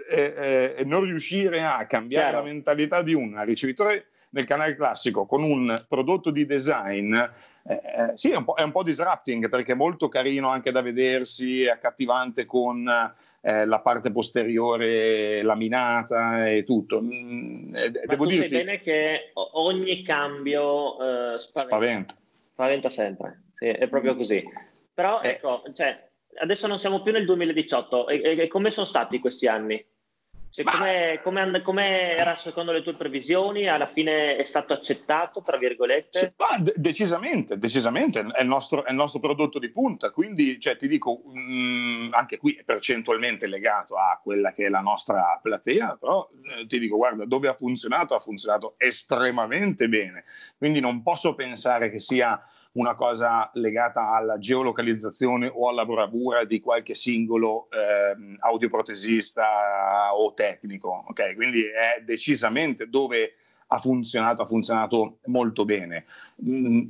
[0.09, 2.44] e eh, eh, non riuscire a cambiare Chiaro.
[2.44, 7.16] la mentalità di un ricevitore nel canale classico con un prodotto di design
[7.66, 10.83] eh, eh, sì, è un, è un, po', disrupting perché è molto carino anche da
[10.83, 12.87] vedersi, è accattivante con
[13.40, 17.01] eh, la parte posteriore laminata e tutto.
[17.01, 18.55] Mm, eh, devo dirti...
[18.55, 21.77] bene che ogni cambio eh, spaventa.
[21.77, 22.14] spaventa.
[22.53, 22.90] spaventa.
[22.90, 24.44] sempre, sì, è proprio così.
[24.92, 25.31] Però eh.
[25.31, 26.07] ecco, cioè,
[26.40, 29.83] adesso non siamo più nel 2018 e, e come sono stati questi anni?
[30.55, 33.67] Cioè, come, come, come, era secondo le tue previsioni?
[33.67, 36.35] Alla fine è stato accettato, tra virgolette?
[36.37, 40.77] Ma de- decisamente, decisamente, è il, nostro, è il, nostro, prodotto di punta, quindi cioè,
[40.77, 45.40] ti dico, mh, mm, anche qui è percentualmente legato a quella che è la nostra
[45.43, 50.23] platea, però eh, ti dico, guarda, dove ha funzionato, ha funzionato estremamente bene,
[50.57, 52.40] quindi non posso pensare che sia
[52.74, 61.04] una cosa legata alla geolocalizzazione o alla bravura di qualche singolo eh, audioprotesista o tecnico.
[61.08, 61.34] Okay?
[61.34, 63.34] Quindi è decisamente dove
[63.68, 66.04] ha funzionato, ha funzionato molto bene.
[66.44, 66.87] Mm,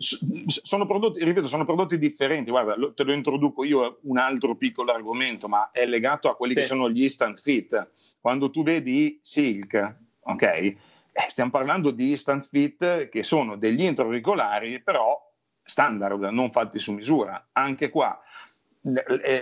[0.46, 2.50] sono prodotti, ripeto, sono prodotti differenti.
[2.50, 6.60] Guarda, te lo introduco io un altro piccolo argomento, ma è legato a quelli sì.
[6.60, 7.90] che sono gli instant fit.
[8.20, 10.42] Quando tu vedi Silk, ok?
[10.42, 10.76] Eh,
[11.28, 15.32] stiamo parlando di instant fit che sono degli introauricolari, però
[15.64, 17.48] standard, non fatti su misura.
[17.52, 18.20] Anche qua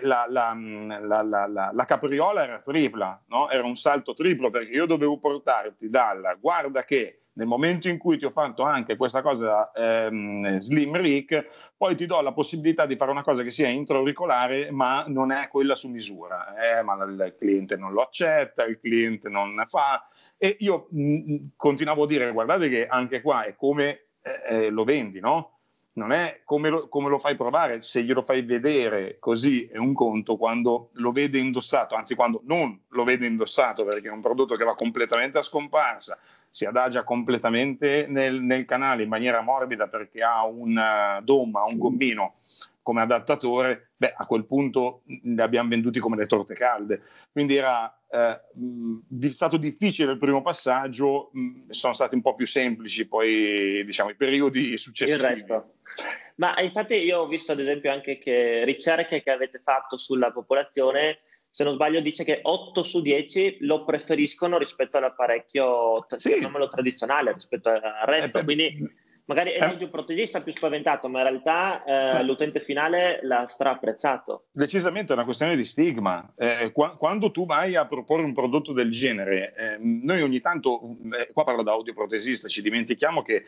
[0.03, 3.51] la, la, la, la capriola era tripla, no?
[3.51, 8.19] era un salto triplo perché io dovevo portarti dalla guarda che nel momento in cui
[8.19, 12.97] ti ho fatto anche questa cosa ehm, slim rig, poi ti do la possibilità di
[12.97, 16.55] fare una cosa che sia introauricolare, ma non è quella su misura.
[16.57, 20.07] Eh, ma il cliente non lo accetta, il cliente non ne fa.
[20.37, 24.85] E io mh, continuavo a dire, guardate che anche qua è come eh, eh lo
[24.85, 25.61] vendi, no?
[25.95, 29.93] Non è come lo, come lo, fai provare, se glielo fai vedere così è un
[29.93, 34.57] conto, quando lo vede indossato, anzi quando non lo vede indossato perché è un prodotto
[34.57, 40.23] che va completamente a scomparsa, si adagia completamente nel, nel canale in maniera morbida perché
[40.23, 42.35] ha un dom, ha un gommino
[42.83, 47.03] come adattatore, beh, a quel punto le abbiamo venduti come le torte calde.
[47.31, 52.47] Quindi era eh, mh, stato difficile il primo passaggio, mh, sono stati un po' più
[52.47, 55.19] semplici poi diciamo i periodi successivi.
[55.19, 55.75] Il resto.
[56.37, 61.21] Ma infatti io ho visto ad esempio anche che ricerche che avete fatto sulla popolazione,
[61.51, 66.37] se non sbaglio dice che 8 su 10 lo preferiscono rispetto all'apparecchio, sì.
[66.71, 69.77] tradizionale, rispetto al resto, eh, quindi magari è eh?
[69.79, 72.25] il protegista più spaventato, ma in realtà eh, eh.
[72.25, 74.47] l'utente finale l'ha straapprezzato.
[74.53, 76.33] Decisamente è una questione di stigma.
[76.37, 80.97] Eh, qua, quando tu vai a proporre un prodotto del genere, eh, noi ogni tanto,
[81.19, 83.45] eh, qua parlo da audioprotesista, ci dimentichiamo che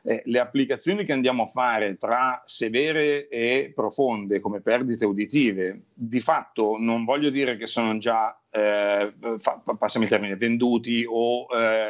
[0.00, 6.76] le applicazioni che andiamo a fare tra severe e profonde come perdite uditive, di fatto
[6.78, 11.46] non voglio dire che sono già, eh, fa, passami il termine, venduti o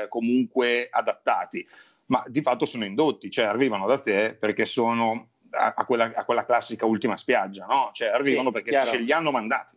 [0.08, 1.64] comunque adattati
[2.08, 6.24] ma di fatto sono indotti, cioè arrivano da te perché sono a, a, quella, a
[6.24, 7.90] quella, classica ultima spiaggia, no?
[7.92, 8.90] Cioè arrivano sì, perché chiaro.
[8.90, 9.76] ce li hanno mandati.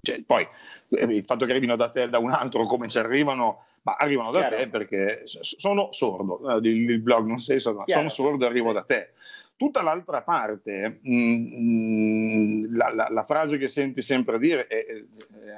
[0.00, 0.46] Cioè, poi
[0.88, 4.30] eh, il fatto che arrivino da te da un altro, come ci arrivano, ma arrivano
[4.30, 4.56] da chiaro.
[4.56, 8.82] te perché sono sordo, eh, il, blog non sei sordo, sono sordo e arrivo da
[8.82, 9.12] te.
[9.56, 15.06] Tutta l'altra parte, mh, mm, mm, la, la, la, frase che senti sempre dire, e,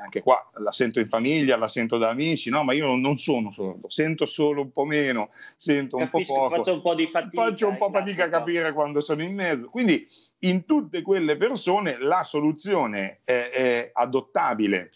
[0.01, 3.51] anche qua la sento in famiglia, la sento da amici, no, ma io non sono
[3.51, 6.57] sordo, sento solo un po' meno, sento Capisco, un po' poco.
[6.57, 7.43] Faccio un po' di fatica.
[7.43, 9.69] Faccio un po' fatica a capire quando sono in mezzo.
[9.69, 10.07] Quindi
[10.41, 14.93] in tutte quelle persone la soluzione è, è adottabile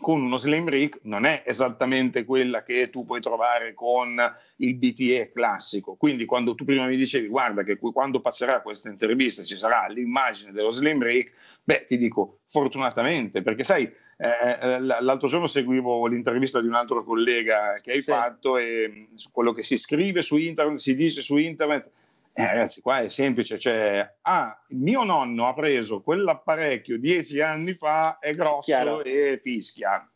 [0.00, 4.20] con uno slim rig non è esattamente quella che tu puoi trovare con
[4.56, 5.94] il BTE classico.
[5.94, 10.52] Quindi quando tu prima mi dicevi guarda che quando passerà questa intervista ci sarà l'immagine
[10.52, 11.30] dello slim rig,
[11.62, 17.02] beh ti dico fortunatamente perché sai eh, eh l'altro giorno seguivo l'intervista di un altro
[17.04, 18.10] collega che hai sì.
[18.10, 21.90] fatto e quello che si scrive su internet, si dice su internet
[22.34, 28.18] eh, ragazzi, qua è semplice, cioè, ah, mio nonno ha preso quell'apparecchio dieci anni fa,
[28.18, 29.04] è grosso Chiaro.
[29.04, 30.06] e fischia.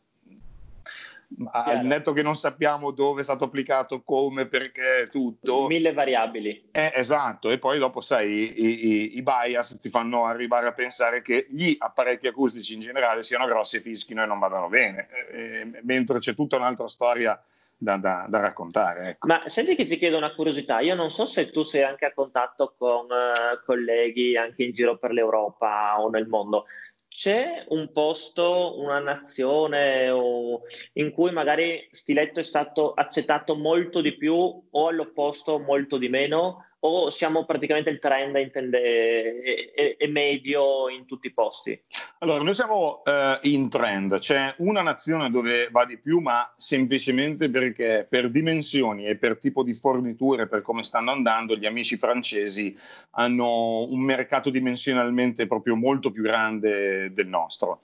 [1.51, 5.67] Al netto che non sappiamo dove è stato applicato, come, perché, tutto.
[5.67, 6.69] Mille variabili.
[6.71, 11.21] Eh, esatto, e poi dopo, sai, i, i, i, bias ti fanno arrivare a pensare
[11.21, 16.17] che gli apparecchi acustici in generale siano grossi, fischino e non vadano bene, eh, mentre
[16.19, 17.39] c'è tutta un'altra storia
[17.77, 19.09] da, da, da raccontare.
[19.09, 19.27] Ecco.
[19.27, 22.13] Ma senti che ti chiedo una curiosità, io non so se tu sei anche a
[22.13, 26.65] contatto con uh, colleghi anche in giro per l'Europa o nel mondo.
[27.09, 30.61] C'è un posto, una nazione o,
[30.93, 36.66] in cui magari Stiletto è stato accettato molto di più o all'opposto molto di meno?
[36.79, 39.41] O siamo praticamente il trend intende,
[39.73, 41.79] è, è, medio in tutti i posti?
[42.19, 47.49] Allora, noi siamo uh, in trend, c'è una nazione dove va di più, ma semplicemente
[47.49, 52.77] perché per dimensioni e per tipo di forniture, per come stanno andando, gli amici francesi
[53.11, 57.81] hanno un mercato dimensionalmente proprio molto più grande del nostro.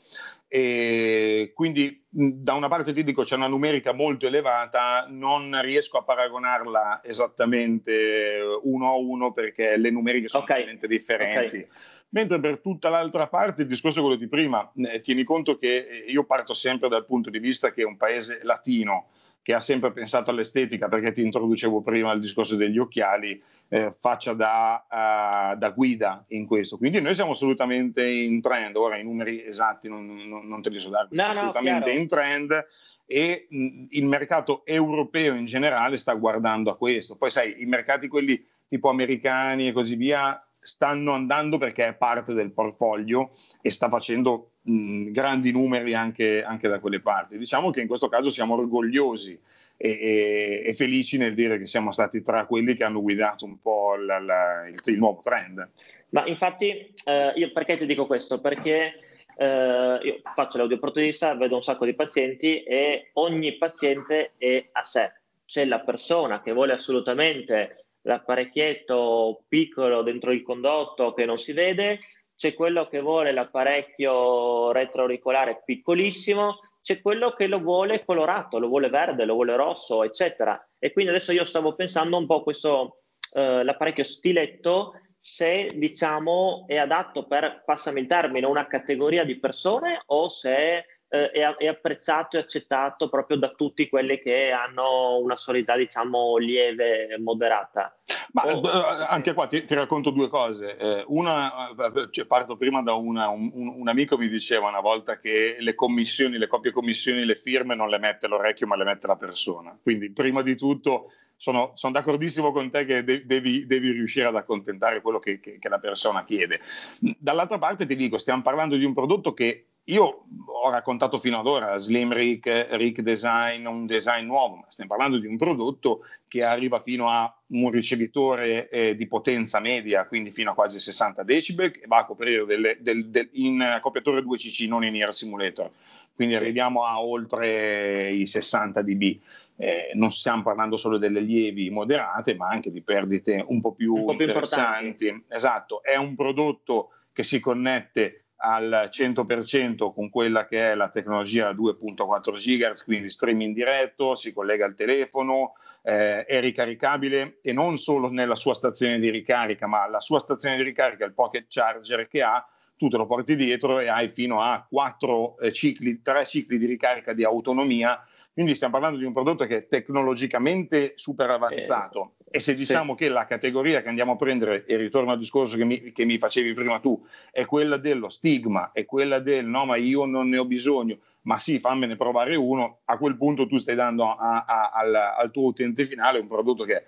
[0.55, 6.03] E quindi da una parte ti dico c'è una numerica molto elevata, non riesco a
[6.03, 10.57] paragonarla esattamente uno a uno perché le numeriche sono okay.
[10.57, 11.55] veramente differenti.
[11.55, 11.67] Okay.
[12.09, 16.05] Mentre per tutta l'altra parte il discorso è quello di prima, eh, tieni conto che
[16.07, 19.07] io parto sempre dal punto di vista che è un paese latino
[19.41, 24.34] che ha sempre pensato all'estetica, perché ti introducevo prima il discorso degli occhiali, eh, faccia
[24.34, 26.78] da, uh, da, guida in questo.
[26.78, 30.80] Quindi noi siamo assolutamente in trend, ora i numeri esatti non, non, non te li
[30.80, 31.99] so dare, no, no, assolutamente chiaro.
[31.99, 32.67] in trend
[33.06, 37.15] e mh, il mercato europeo in generale sta guardando a questo.
[37.15, 42.34] Poi sai, i mercati quelli tipo americani e così via stanno andando perché è parte
[42.34, 47.38] del portfolio e sta facendo mh, grandi numeri anche, anche, da quelle parti.
[47.38, 49.39] Diciamo che in questo caso siamo orgogliosi
[49.84, 53.60] e, e, e, felici nel dire che siamo stati tra quelli che hanno guidato un
[53.60, 55.69] po' la, la, il, il, nuovo trend.
[56.12, 58.39] Ma infatti, eh, io perché ti dico questo?
[58.39, 58.93] Perché
[59.36, 65.12] eh, io faccio l'audioprotesista, vedo un sacco di pazienti e ogni paziente è a sé.
[65.46, 72.00] C'è la persona che vuole assolutamente l'apparecchietto piccolo dentro il condotto che non si vede,
[72.38, 78.89] c'è quello che vuole l'apparecchio retroauricolare piccolissimo, c'è quello che lo vuole colorato, lo vuole
[78.89, 80.62] verde, lo vuole rosso, eccetera.
[80.78, 83.04] E quindi adesso io stavo pensando un po' questo,
[83.36, 90.02] eh, l'apparecchio stiletto, se diciamo è adatto per, passami il termine, una categoria di persone
[90.08, 95.38] o se eh, è, è, apprezzato e accettato proprio da tutti quelli che hanno una
[95.38, 97.95] solidità, diciamo, lieve, moderata.
[98.32, 98.62] Ma oh.
[99.08, 100.76] anche qua ti, ti, racconto due cose.
[100.76, 105.19] Eh, una, eh, cioè, parto prima da una, un, un, amico mi diceva una volta
[105.19, 109.06] che le commissioni, le copie commissioni, le firme non le mette l'orecchio ma le mette
[109.06, 109.78] la persona.
[109.80, 114.36] Quindi prima di tutto sono, sono, d'accordissimo con te che de- devi, devi, riuscire ad
[114.36, 116.60] accontentare quello che, che, che, la persona chiede.
[116.97, 121.48] Dall'altra parte ti dico, stiamo parlando di un prodotto che io ho raccontato fino ad
[121.48, 126.43] ora Slim Rick, Rick Design, un design nuovo, ma stiamo parlando di un prodotto che
[126.43, 131.72] arriva fino a un ricevitore eh, di potenza media, quindi fino a quasi 60 decibel,
[131.72, 135.69] che va a coprire delle, del, del, in accoppiatore 2CC, non in Air Simulator.
[136.15, 139.19] Quindi arriviamo a oltre i 60 dB.
[139.56, 143.96] Eh, non stiamo parlando solo delle lievi moderate, ma anche di perdite un po' più,
[143.96, 145.08] un po più interessanti.
[145.08, 145.36] Importanti.
[145.36, 151.51] Esatto, è un prodotto che si connette al 100% con quella che è la tecnologia
[151.51, 158.10] 2.4 GHz, quindi streaming diretto, si collega al telefono, eh, è ricaricabile e non solo
[158.10, 162.21] nella sua stazione di ricarica, ma la sua stazione di ricarica, il pocket charger che
[162.21, 166.58] ha, tu te lo porti dietro e hai fino a 4 eh, cicli, 3 cicli
[166.58, 168.03] di ricarica di autonomia
[168.34, 172.93] quindi stiamo parlando di un prodotto che è tecnologicamente super avanzato eh, e se diciamo
[172.93, 173.04] sì.
[173.04, 176.17] che la categoria che andiamo a prendere, e ritorno al discorso che mi, che mi
[176.17, 180.38] facevi prima tu, è quella dello stigma, è quella del no ma io non ne
[180.38, 184.72] ho bisogno, ma sì fammene provare uno, a quel punto tu stai dando a, a,
[184.74, 186.86] al, al tuo utente finale un prodotto che è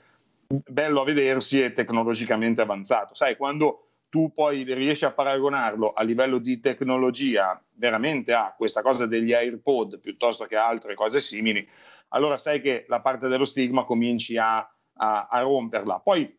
[0.47, 3.13] bello a vedersi e tecnologicamente avanzato.
[3.13, 9.05] Sai, quando tu poi riesci a paragonarlo a livello di tecnologia veramente a questa cosa
[9.05, 11.67] degli AirPod piuttosto che a altre cose simili,
[12.09, 15.99] allora sai che la parte dello stigma cominci a, a, a romperla.
[15.99, 16.37] Poi,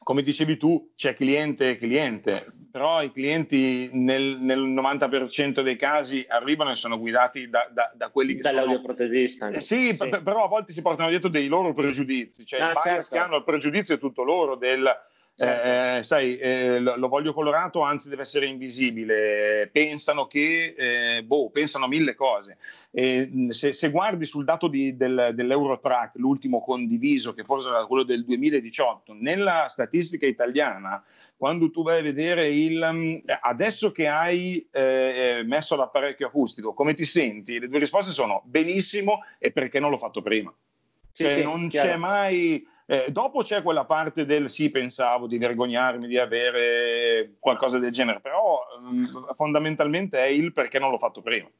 [0.00, 6.24] come dicevi tu, c'è cliente e cliente, però i clienti nel, nel 90% dei casi
[6.28, 9.48] arrivano e sono guidati da, da, da quelli che Dall'audioprotesista.
[9.48, 9.96] Eh, sì, sì.
[9.96, 13.14] P- però a volte si portano dietro dei loro pregiudizi, cioè ah, il bias certo.
[13.14, 14.88] che hanno il pregiudizio è tutto loro del.
[15.40, 19.70] Eh, sai, eh, lo, lo, voglio colorato, anzi deve essere invisibile.
[19.72, 22.58] Pensano che, eh, boh, pensano a mille cose.
[22.90, 28.24] Se, se, guardi sul dato di, del, dell'Eurotrack, l'ultimo condiviso, che forse era quello del
[28.24, 31.04] 2018, nella statistica italiana,
[31.36, 36.94] quando tu vai a vedere il mm, adesso che hai eh, messo l'apparecchio acustico, come
[36.94, 37.60] ti senti?
[37.60, 40.52] Le due risposte sono benissimo e perché non l'ho fatto prima.
[41.12, 41.88] Sì, cioè, sì, non chiaro.
[41.90, 47.78] c'è mai eh, dopo c'è quella parte del sì, pensavo di vergognarmi di avere qualcosa
[47.78, 51.50] del genere, però mh, mm, fondamentalmente è il perché non l'ho fatto prima.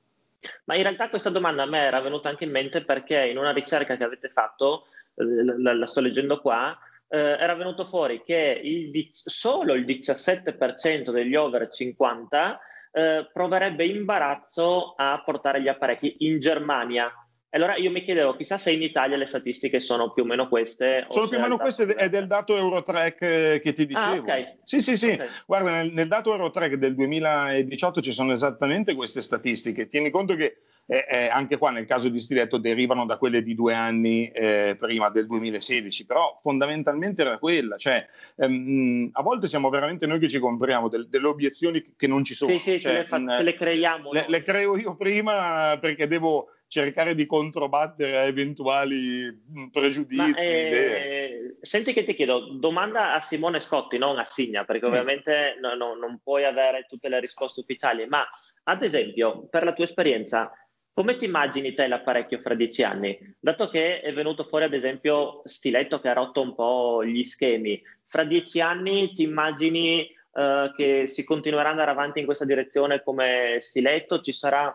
[0.65, 3.53] Ma in realtà questa domanda a me era venuta anche in mente perché in una
[3.53, 6.75] ricerca che avete fatto, eh, la, la sto leggendo qua,
[7.09, 12.59] eh, era venuto fuori che il, solo il 17% degli over 50
[12.91, 17.13] eh, proverebbe imbarazzo a portare gli apparecchi in Germania.
[17.51, 21.07] Allora io mi chiedevo, chissà se in Italia le statistiche sono più o meno queste.
[21.09, 24.13] Sono più o meno queste è del dato Eurotrack eh, che ti ah, dicevo.
[24.13, 24.59] Ah, okay.
[24.63, 25.13] Sì, sì, sì.
[25.13, 25.29] Okay.
[25.47, 29.89] Guarda, nel, nel, dato Eurotrack del 2018 ci sono esattamente queste statistiche.
[29.89, 30.59] Tieni conto che
[30.91, 34.77] eh, eh, anche qua nel caso di Stiletto derivano da quelle di due anni eh,
[34.79, 37.79] prima del 2016, però fondamentalmente era quella.
[37.79, 42.25] Cioè, ehm, a volte siamo veramente noi che ci compriamo del, delle obiezioni che non
[42.25, 42.51] ci sono.
[42.53, 44.13] Sì, sì, cioè, ce, le fa, ce le creiamo.
[44.13, 49.27] Le, le creo io prima perché devo cercare di controbattere a eventuali
[49.73, 50.17] pregiudizi.
[50.17, 54.91] Ma, eh, senti che ti chiedo, domanda a Simone Scotti, non a Signa, perché sì.
[54.91, 58.29] ovviamente no, no, non puoi avere tutte le risposte ufficiali, ma
[58.65, 60.53] ad esempio, per la tua esperienza,
[60.93, 63.19] come ti immagini te l'apparecchio fra dieci anni?
[63.39, 67.81] Dato che è venuto fuori, ad esempio, Stiletto che ha rotto un po' gli schemi,
[68.05, 73.03] fra dieci anni ti immagini uh, che si continuerà ad andare avanti in questa direzione
[73.03, 74.21] come Stiletto?
[74.21, 74.75] Ci sarà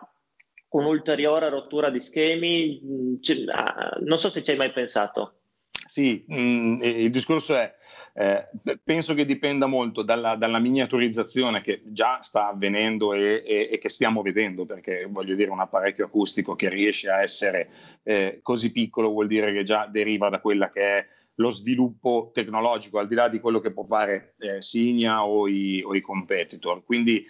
[0.74, 2.80] un'ulteriore rottura di schemi?
[2.84, 3.14] Mm,
[3.50, 5.38] ah, non so se ci hai mai pensato.
[5.86, 7.72] Sì, mm, il discorso è,
[8.14, 8.48] eh,
[8.82, 13.88] penso che dipenda molto dalla, dalla, miniaturizzazione che già sta avvenendo e, e, e, che
[13.88, 17.68] stiamo vedendo, perché voglio dire un apparecchio acustico che riesce a essere
[18.02, 21.06] eh, così piccolo vuol dire che già deriva da quella che è
[21.36, 25.82] lo sviluppo tecnologico, al di là di quello che può fare eh, Signa o i,
[25.84, 26.84] o i competitor.
[26.84, 27.26] Quindi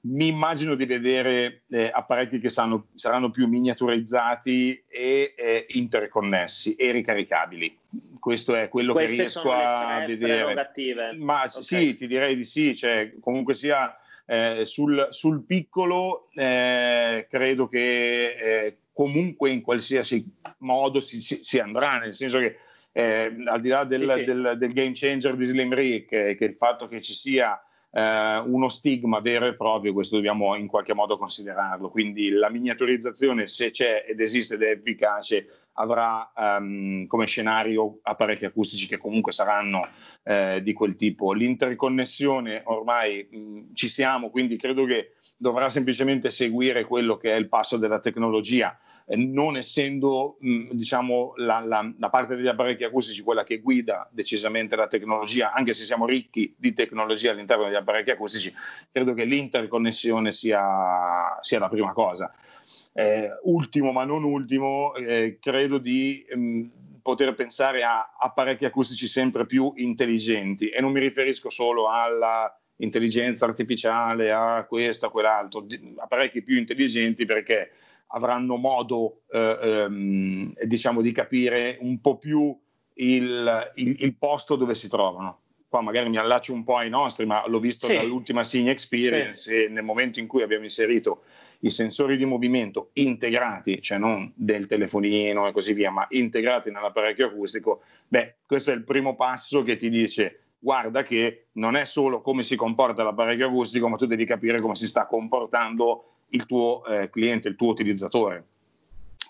[0.00, 6.92] mi immagino di vedere eh, apparecchi che saranno, saranno, più miniaturizzati e eh, interconnessi e
[6.92, 7.76] ricaricabili.
[8.20, 10.44] Questo è quello Queste che riesco a vedere.
[11.16, 11.62] Ma okay.
[11.62, 18.26] sì, ti direi di sì, cioè, comunque sia eh, sul, sul, piccolo eh, credo che
[18.26, 20.24] eh, comunque in qualsiasi
[20.58, 22.56] modo si, si, si, andrà, nel senso che
[22.92, 24.24] eh, al di là del, sì, sì.
[24.24, 27.60] Del, del, game changer di Slim Rig, che, che il fatto che ci sia
[27.98, 31.90] eh, uno stigma vero e proprio, questo dobbiamo in qualche modo considerarlo.
[31.90, 38.44] Quindi la miniaturizzazione, se c'è ed esiste ed è efficace, avrà um, come scenario apparecchi
[38.44, 39.88] acustici che comunque saranno
[40.24, 41.32] eh, di quel tipo.
[41.32, 47.48] L'interconnessione ormai mh, ci siamo, quindi credo che dovrà semplicemente seguire quello che è il
[47.48, 48.76] passo della tecnologia
[49.16, 54.76] non essendo mh, diciamo, la, la, la, parte degli apparecchi acustici quella che guida decisamente
[54.76, 58.54] la tecnologia, anche se siamo ricchi di tecnologia all'interno degli apparecchi acustici,
[58.92, 62.32] credo che l'interconnessione sia, sia la prima cosa.
[62.92, 66.62] Eh, ultimo ma non ultimo, eh, credo di mh,
[67.00, 73.46] poter pensare a apparecchi acustici sempre più intelligenti e non mi riferisco solo alla intelligenza
[73.46, 77.70] artificiale, a questo, a quell'altro, apparecchi più intelligenti perché
[78.08, 82.56] avranno modo eh, ehm, diciamo di capire un po' più
[82.94, 85.40] il, il, il, posto dove si trovano.
[85.68, 87.94] Qua magari mi allaccio un po' ai nostri, ma l'ho visto sì.
[87.94, 89.64] dall'ultima Signa Experience sì.
[89.64, 91.22] e nel momento in cui abbiamo inserito
[91.60, 97.26] i sensori di movimento integrati, cioè non del telefonino e così via, ma integrati nell'apparecchio
[97.26, 102.20] acustico, beh, questo è il primo passo che ti dice guarda che non è solo
[102.20, 106.84] come si comporta l'apparecchio acustico, ma tu devi capire come si sta comportando il tuo
[106.86, 108.44] eh, cliente, il tuo utilizzatore.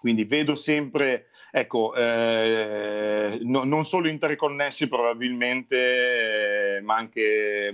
[0.01, 7.73] Quindi vedo sempre, ecco, eh, no, non solo interconnessi probabilmente, eh, ma anche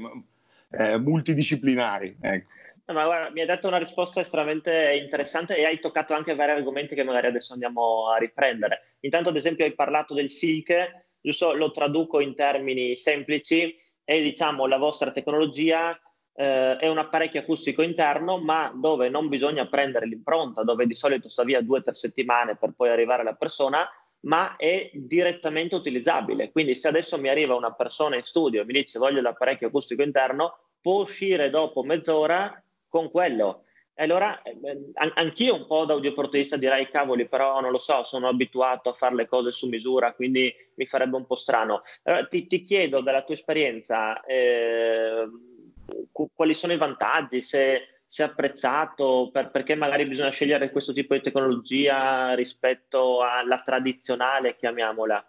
[0.71, 2.17] eh, multidisciplinari.
[2.21, 2.51] Ecco.
[2.87, 6.95] ma guarda, mi hai dato una risposta estremamente interessante e hai toccato anche vari argomenti
[6.95, 8.97] che magari adesso andiamo a riprendere.
[9.01, 14.67] Intanto, ad esempio, hai parlato del silk, giusto lo traduco in termini semplici, è diciamo
[14.67, 15.99] la vostra tecnologia
[16.35, 21.29] eh, è un apparecchio acustico interno, ma dove non bisogna prendere l'impronta, dove di solito
[21.29, 23.89] sta via due o tre settimane per poi arrivare alla persona,
[24.21, 26.51] ma è direttamente utilizzabile.
[26.51, 30.03] Quindi se adesso mi arriva una persona in studio e mi dice voglio l'apparecchio acustico
[30.03, 33.65] interno, può uscire dopo mezz'ora con quello.
[33.97, 34.55] E allora eh,
[35.15, 39.15] anch'io un po' da audioportista direi cavoli, però non lo so, sono abituato a fare
[39.15, 41.83] le cose su misura, quindi mi farebbe un po' strano.
[42.03, 45.29] Allora, ti, ti chiedo dalla tua esperienza, eh,
[46.33, 51.15] quali sono i vantaggi, se, se è apprezzato, per, perché magari bisogna scegliere questo tipo
[51.15, 55.29] di tecnologia rispetto alla tradizionale, chiamiamola.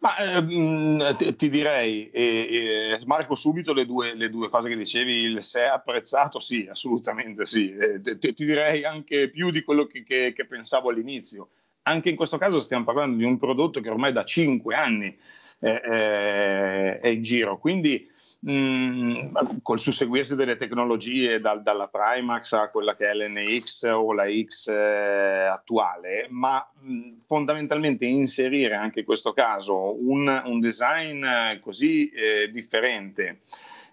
[0.00, 5.20] Ma ehm, ti, direi, eh, eh, Marco, subito le due, le due, cose che dicevi,
[5.22, 7.74] il se è apprezzato, sì, assolutamente sì.
[7.74, 11.48] Eh, ti, ti, direi anche più di quello che, che, che, pensavo all'inizio.
[11.82, 15.16] Anche in questo caso stiamo parlando di un prodotto che ormai da cinque anni
[15.60, 18.10] eh, eh, è in giro, quindi
[18.44, 24.12] mh, mm, col susseguirsi delle tecnologie dal, dalla Primax a quella che è l'NX o
[24.12, 30.60] la X eh, attuale, ma mh, mm, fondamentalmente inserire anche in questo caso un, un
[30.60, 31.24] design
[31.60, 33.40] così eh, differente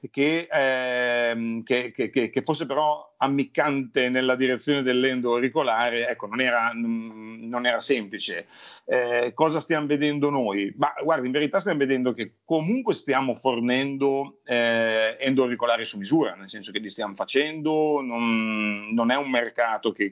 [0.09, 6.71] che, ehm, che, che, che, fosse però ammiccante nella direzione dell'endo auricolare, ecco, non era,
[6.73, 8.47] non era semplice.
[8.85, 10.73] Eh, cosa stiamo vedendo noi?
[10.77, 16.33] Ma guarda, in verità stiamo vedendo che comunque stiamo fornendo eh, endo auricolari su misura,
[16.33, 20.11] nel senso che li stiamo facendo, non, non è un mercato che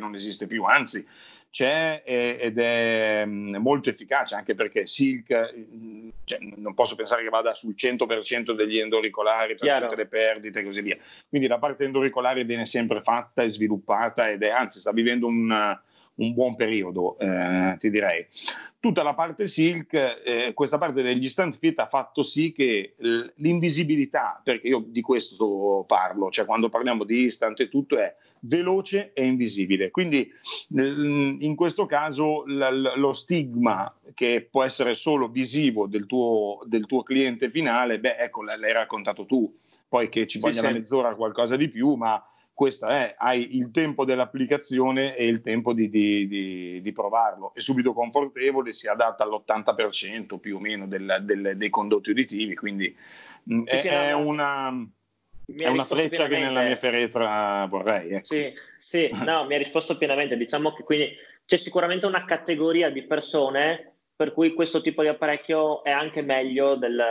[0.00, 1.06] non esiste più, anzi
[1.54, 7.28] c'è ed è mm, molto efficace anche perché Silk mm, cioè, non posso pensare che
[7.28, 9.86] vada sul 100% degli endoricolari per Chiaro.
[9.86, 10.96] tutte le perdite e così via
[11.28, 15.78] quindi la parte endoricolare viene sempre fatta e sviluppata ed è anzi sta vivendo un,
[16.14, 18.26] un buon periodo eh, ti direi
[18.80, 22.96] tutta la parte Silk eh, questa parte degli stand fit ha fatto sì che
[23.36, 28.12] l'invisibilità perché io di questo parlo cioè quando parliamo di instant e tutto è
[28.46, 29.90] veloce e invisibile.
[29.90, 30.30] Quindi
[30.70, 37.50] in questo caso lo stigma che può essere solo visivo del tuo, del tuo cliente
[37.50, 39.52] finale, beh, ecco, l'hai raccontato tu.
[39.88, 40.74] Poi che ci voglia sì, una sì.
[40.74, 42.22] mezz'ora qualcosa di più, ma
[42.52, 47.52] questo è, hai il tempo dell'applicazione e il tempo di, di, di, di provarlo.
[47.54, 52.94] È subito confortevole, si adatta all'80% più o meno del, del, dei condotti uditivi, quindi
[53.44, 54.88] sì, è, è una
[55.46, 56.34] è una freccia pienamente.
[56.34, 58.10] che nella mia feretra vorrei.
[58.10, 58.26] Ecco.
[58.26, 60.36] Sì, sì, no, mi ha risposto pienamente.
[60.36, 61.10] Diciamo che quindi
[61.44, 66.76] c'è sicuramente una categoria di persone per cui questo tipo di apparecchio è anche meglio
[66.76, 67.02] del,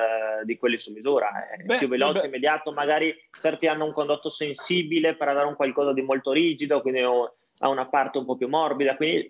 [0.46, 2.28] di quelli su misura, è beh, più veloce, beh.
[2.28, 7.02] immediato, magari certi hanno un condotto sensibile per avere un qualcosa di molto rigido, quindi
[7.02, 9.30] ha una parte un po' più morbida, quindi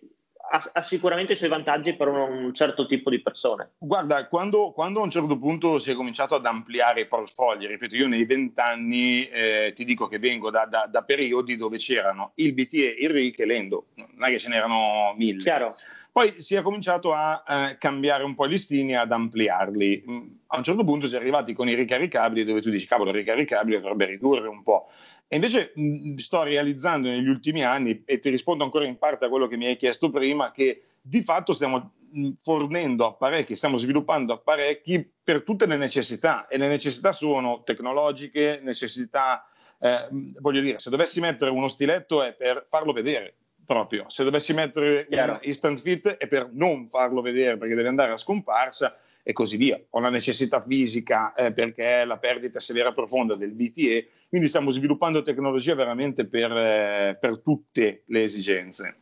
[0.54, 3.72] ha, ha, sicuramente i suoi vantaggi per un, un, certo tipo di persone.
[3.80, 7.96] Guarda, quando, quando, a un certo punto si è cominciato ad ampliare i portfolio, ripeto,
[7.96, 12.54] io nei vent'anni eh, ti dico che vengo da, da, da, periodi dove c'erano il
[12.54, 15.42] BTE, il RIC e l'Endo, non è che ce n'erano mille.
[15.42, 15.76] Chiaro.
[16.12, 20.04] Poi si è cominciato a eh, cambiare un po' i listini, ad ampliarli.
[20.08, 23.10] Mm, a un certo punto si è arrivati con i ricaricabili dove tu dici, cavolo,
[23.10, 24.92] il ricaricabile dovrebbe ridurre un po'.
[25.34, 29.30] E invece mh, sto realizzando negli ultimi anni, e ti rispondo ancora in parte a
[29.30, 31.94] quello che mi hai chiesto prima, che di fatto stiamo
[32.38, 39.48] fornendo apparecchi, stiamo sviluppando apparecchi per tutte le necessità e le necessità sono tecnologiche, necessità,
[39.80, 40.08] eh,
[40.40, 43.34] voglio dire, se dovessi mettere uno stiletto è per farlo vedere
[43.66, 45.32] proprio, se dovessi mettere Chiaro.
[45.32, 49.58] un instant fit è per non farlo vedere perché deve andare a scomparsa e così
[49.58, 49.82] via.
[49.92, 55.22] Ho la necessità fisica eh, perché la perdita severa profonda del BTE, quindi stiamo sviluppando
[55.22, 58.98] tecnologia veramente per, eh, per tutte le esigenze.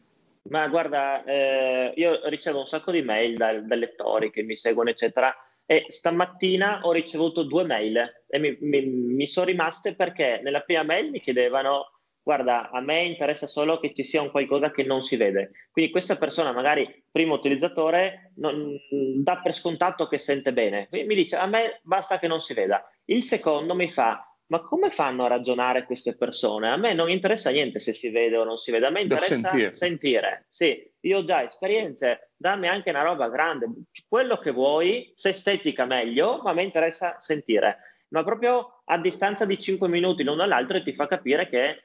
[0.50, 4.90] Ma guarda, eh, io ricevo un sacco di mail dal, dai lettori che mi seguono,
[4.90, 5.34] eccetera,
[5.66, 10.84] e stamattina ho ricevuto due mail e mi, mi, mi sono rimaste perché nella prima
[10.84, 15.02] mail mi chiedevano guarda, a me interessa solo che ci sia un qualcosa che non
[15.02, 15.52] si vede.
[15.72, 18.76] Quindi questa persona, magari primo utilizzatore, non,
[19.16, 20.90] dà per scontato che sente bene.
[20.90, 22.86] Quindi mi dice, a me basta che non si veda.
[23.06, 26.70] Il secondo mi fa, ma come fanno a ragionare queste persone?
[26.70, 29.36] A me non interessa niente se si vede o non si vede, a me interessa
[29.36, 29.72] sentire.
[29.72, 30.46] sentire.
[30.50, 33.70] Sì, io ho già esperienze, dammi anche una roba grande,
[34.10, 37.78] quello che vuoi, se estetica meglio, ma a me interessa sentire.
[38.10, 41.84] Ma proprio a distanza di 5 minuti l'uno dall'altro e ti fa capire che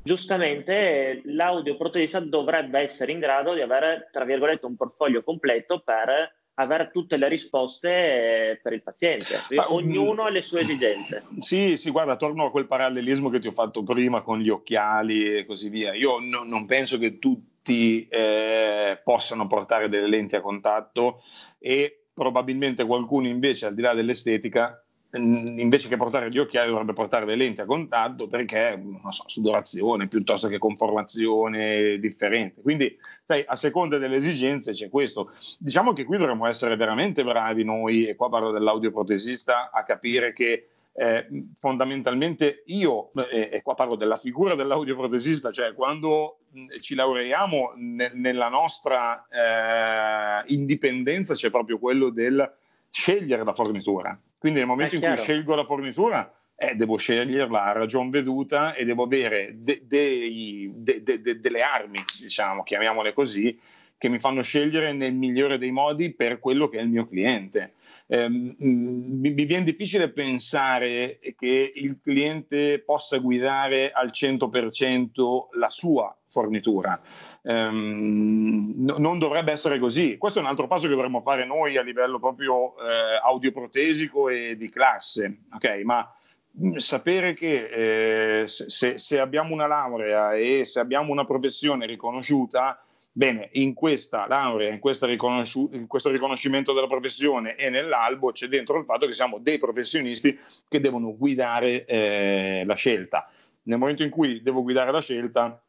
[0.00, 6.90] giustamente l'audioprotesista dovrebbe essere in grado di avere, tra virgolette, un portfolio completo per avere
[6.92, 9.40] tutte le risposte per il paziente.
[9.50, 11.24] Ma, Ognuno ha le sue esigenze.
[11.38, 15.36] Sì, sì, guarda, torno a quel parallelismo che ti ho fatto prima con gli occhiali
[15.36, 15.94] e così via.
[15.94, 21.22] Io no, non penso che tutti eh, possano portare delle lenti a contatto
[21.58, 24.83] e probabilmente qualcuno invece, al di là dell'estetica,
[25.16, 30.08] invece che portare gli occhiali dovrebbe portare le lenti a contatto perché, non so, sudorazione
[30.08, 32.62] piuttosto che conformazione differente.
[32.62, 32.96] Quindi,
[33.26, 35.32] sai, a seconda delle esigenze c'è questo.
[35.58, 40.68] Diciamo che qui dovremmo essere veramente bravi noi, e qua parlo dell'audioprotesista, a capire che
[40.96, 46.38] eh, fondamentalmente io, eh, e qua parlo della figura dell'audioprotesista, cioè quando
[46.80, 52.48] ci laureiamo ne, nella nostra eh, indipendenza c'è proprio quello del
[52.90, 54.16] scegliere la fornitura.
[54.44, 58.84] Quindi nel momento in cui scelgo la fornitura, eh, devo sceglierla a ragion veduta e
[58.84, 63.58] devo avere de- de- de- delle armi, diciamo, chiamiamole così,
[63.96, 67.72] che mi fanno scegliere nel migliore dei modi per quello che è il mio cliente.
[68.06, 76.14] Eh, mi, mi, viene difficile pensare che il cliente possa guidare al 100% la sua
[76.34, 77.00] fornitura.
[77.42, 80.18] Um, no, non dovrebbe essere così.
[80.18, 84.56] Questo è un altro passo che dovremmo fare noi a livello proprio eh, audioprotesico e
[84.56, 85.82] di classe, ok?
[85.84, 86.12] Ma
[86.60, 92.82] mm, sapere che eh, se, se, abbiamo una laurea e se abbiamo una professione riconosciuta,
[93.12, 98.48] bene, in questa laurea, in, questa riconosci- in questo riconoscimento della professione e nell'albo c'è
[98.48, 103.28] dentro il fatto che siamo dei professionisti che devono guidare eh, la scelta.
[103.66, 105.63] Nel momento in cui devo guidare la scelta,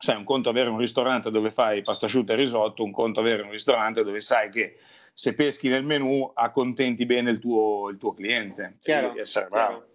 [0.00, 3.42] sai, un conto avere un ristorante dove fai pasta asciutta e risotto, un conto avere
[3.42, 4.78] un ristorante dove sai che
[5.12, 8.78] se peschi nel menù accontenti bene il tuo, il tuo cliente.
[8.82, 9.86] Chiaro, chiaro.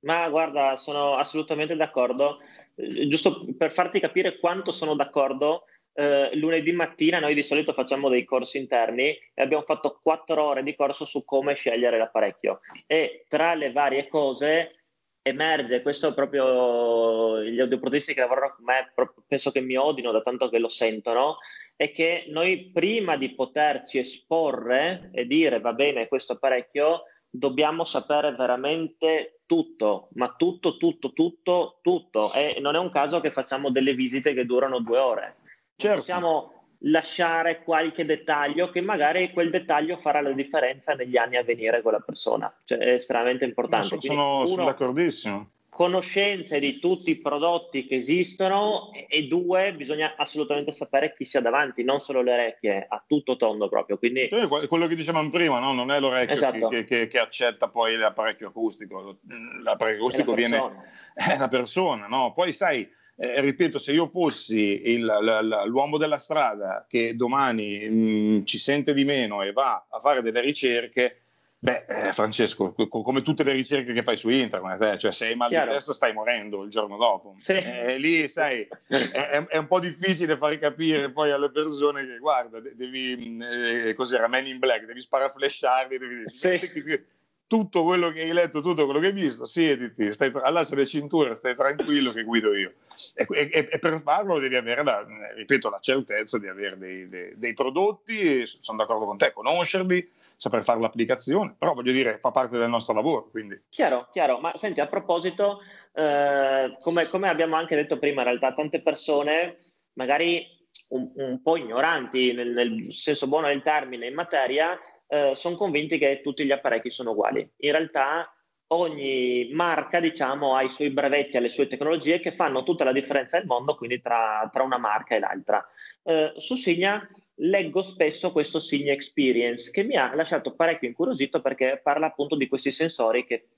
[0.00, 2.38] Ma guarda, sono assolutamente d'accordo.
[2.74, 8.08] Eh, giusto per farti capire quanto sono d'accordo, eh, lunedì mattina noi di solito facciamo
[8.08, 13.24] dei corsi interni e abbiamo fatto quattro ore di corso su come scegliere l'apparecchio e
[13.26, 14.77] tra le varie cose
[15.22, 18.92] emerge, questo proprio gli audioprotisti che lavorano con me
[19.26, 21.38] penso che mi odino da tanto che lo sentono,
[21.76, 28.34] è che noi prima di poterci esporre e dire va bene questo apparecchio, dobbiamo sapere
[28.34, 32.32] veramente tutto, ma tutto, tutto, tutto, tutto.
[32.32, 35.36] E non è un caso che facciamo delle visite che durano due ore.
[35.76, 35.98] Certo.
[35.98, 41.82] Possiamo lasciare qualche dettaglio che magari quel dettaglio farà la differenza negli anni a venire
[41.82, 42.52] con la persona.
[42.64, 43.88] Cioè, è estremamente importante.
[43.88, 45.50] Quindi, sono, sono d'accordissimo.
[45.68, 51.84] Conoscenze di tutti i prodotti che esistono e due, bisogna assolutamente sapere chi sia davanti,
[51.84, 53.96] non solo le orecchie, a tutto tondo proprio.
[53.96, 54.28] Quindi...
[54.28, 55.72] Quello che dicevamo prima, no?
[55.72, 56.66] non è l'orecchio esatto.
[56.68, 59.18] che, che, che, accetta poi l'apparecchio acustico,
[59.62, 60.96] l'apparecchio acustico è viene...
[61.14, 62.32] È la persona, no?
[62.32, 62.88] Poi sai
[63.20, 68.58] eh, ripeto, se io fossi il, l, l'uomo della strada che domani mh, mm, ci
[68.58, 71.22] sente di meno e va a fare delle ricerche,
[71.58, 75.34] beh, eh, Francesco, come tutte le ricerche che fai su internet, eh, cioè se hai
[75.34, 75.66] mal Chiaro.
[75.66, 77.34] di testa stai morendo il giorno dopo.
[77.40, 77.54] Sì.
[77.54, 82.60] Eh, lì, sai, è, è, un po' difficile far capire poi alle persone che, guarda,
[82.60, 86.22] devi, mm, eh, cos'era, Man in Black, devi sparaflesciarli, devi...
[86.26, 87.16] Sì
[87.48, 91.34] tutto quello che hai letto, tutto quello che hai visto, siediti, stai allaccia le cinture,
[91.34, 92.74] stai tranquillo che guido io.
[93.14, 97.32] E, e, e, per farlo devi avere, la, ripeto, la certezza di avere dei, dei,
[97.36, 102.58] dei, prodotti, sono d'accordo con te, conoscerli, saper fare l'applicazione, però voglio dire, fa parte
[102.58, 103.30] del nostro lavoro.
[103.30, 103.58] Quindi.
[103.70, 105.62] Chiaro, chiaro, ma senti, a proposito,
[105.94, 109.56] eh, come, come, abbiamo anche detto prima, in realtà tante persone
[109.94, 110.46] magari
[110.90, 114.78] un, un po' ignoranti nel, nel senso buono del termine in materia,
[115.08, 117.48] eh, sono convinti che tutti gli apparecchi sono uguali.
[117.58, 118.32] In realtà
[118.68, 122.92] ogni marca diciamo, ha i suoi brevetti, ha le sue tecnologie che fanno tutta la
[122.92, 125.66] differenza del mondo, quindi tra, tra una marca e l'altra.
[126.02, 127.06] Eh, su Signa
[127.40, 132.48] leggo spesso questo Signa Experience che mi ha lasciato parecchio incuriosito perché parla appunto di
[132.48, 133.48] questi sensori che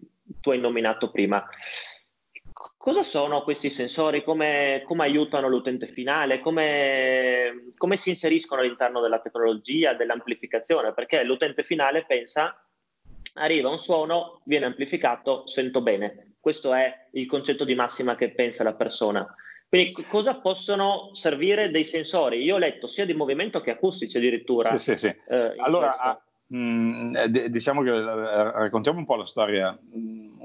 [0.40, 1.44] tu hai nominato prima.
[2.82, 4.24] Cosa sono questi sensori?
[4.24, 6.40] Come, come aiutano l'utente finale?
[6.40, 10.94] Come, come, si inseriscono all'interno della tecnologia, dell'amplificazione?
[10.94, 12.58] Perché l'utente finale pensa,
[13.34, 16.36] arriva un suono, viene amplificato, sento bene.
[16.40, 19.26] Questo è il concetto di massima che pensa la persona.
[19.68, 22.42] Quindi cosa possono servire dei sensori?
[22.42, 24.78] Io ho letto sia di movimento che acustici addirittura.
[24.78, 25.14] Sì, sì, sì.
[25.28, 29.78] Eh, allora, mh, mm, eh, diciamo che eh, raccontiamo un po' la storia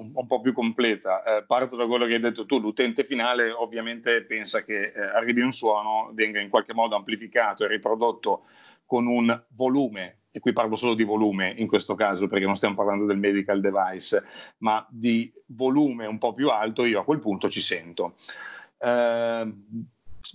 [0.05, 1.23] un, un po' più completa.
[1.23, 5.41] Eh, parto da quello che hai detto tu, l'utente finale ovviamente pensa che eh, arrivi
[5.41, 8.45] un suono, venga in qualche modo amplificato e riprodotto
[8.85, 12.75] con un volume, e qui parlo solo di volume in questo caso perché non stiamo
[12.75, 14.23] parlando del medical device,
[14.59, 18.15] ma di volume un po' più alto, io a quel punto ci sento.
[18.77, 19.53] Eh,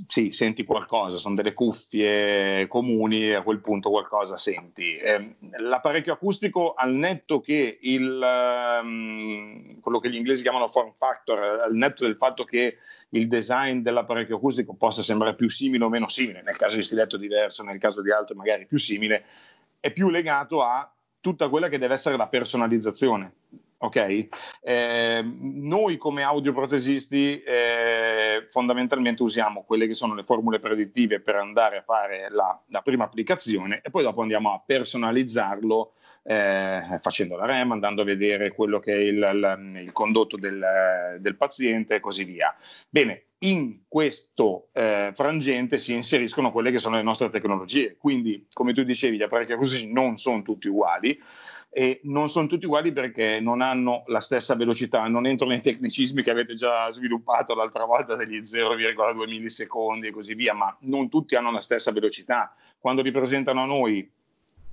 [0.07, 4.97] sì, senti qualcosa, sono delle cuffie comuni e a quel punto qualcosa senti.
[4.97, 11.39] Eh, l'apparecchio acustico, al netto che il, um, quello che gli inglesi chiamano form factor,
[11.41, 12.77] al netto del fatto che
[13.11, 17.17] il design dell'apparecchio acustico possa sembrare più simile o meno simile, nel caso di stiletto
[17.17, 19.25] diverso, nel caso di altro magari più simile,
[19.81, 20.89] è più legato a
[21.21, 23.33] tutta quella che deve essere la personalizzazione
[23.83, 24.29] ok?
[24.63, 31.79] Eh, noi come audioprotesisti eh, fondamentalmente usiamo quelle che sono le formule predittive per andare
[31.79, 37.47] a fare la, la prima applicazione e poi dopo andiamo a personalizzarlo eh, facendo la
[37.47, 42.01] REM, andando a vedere quello che è il, il, il condotto del, del, paziente e
[42.01, 42.55] così via.
[42.89, 48.75] Bene, in questo eh, frangente si inseriscono quelle che sono le nostre tecnologie, quindi come
[48.75, 51.19] tu dicevi gli apparecchi così non sono tutti uguali,
[51.73, 56.23] e non sono tutti uguali perché non hanno la stessa velocità, non entro nei tecnicismi
[56.23, 61.37] che avete già sviluppato l'altra volta degli 0,2 millisecondi e così via, ma non tutti
[61.37, 62.55] hanno la stessa velocità.
[62.79, 64.11] Quando li presentano a noi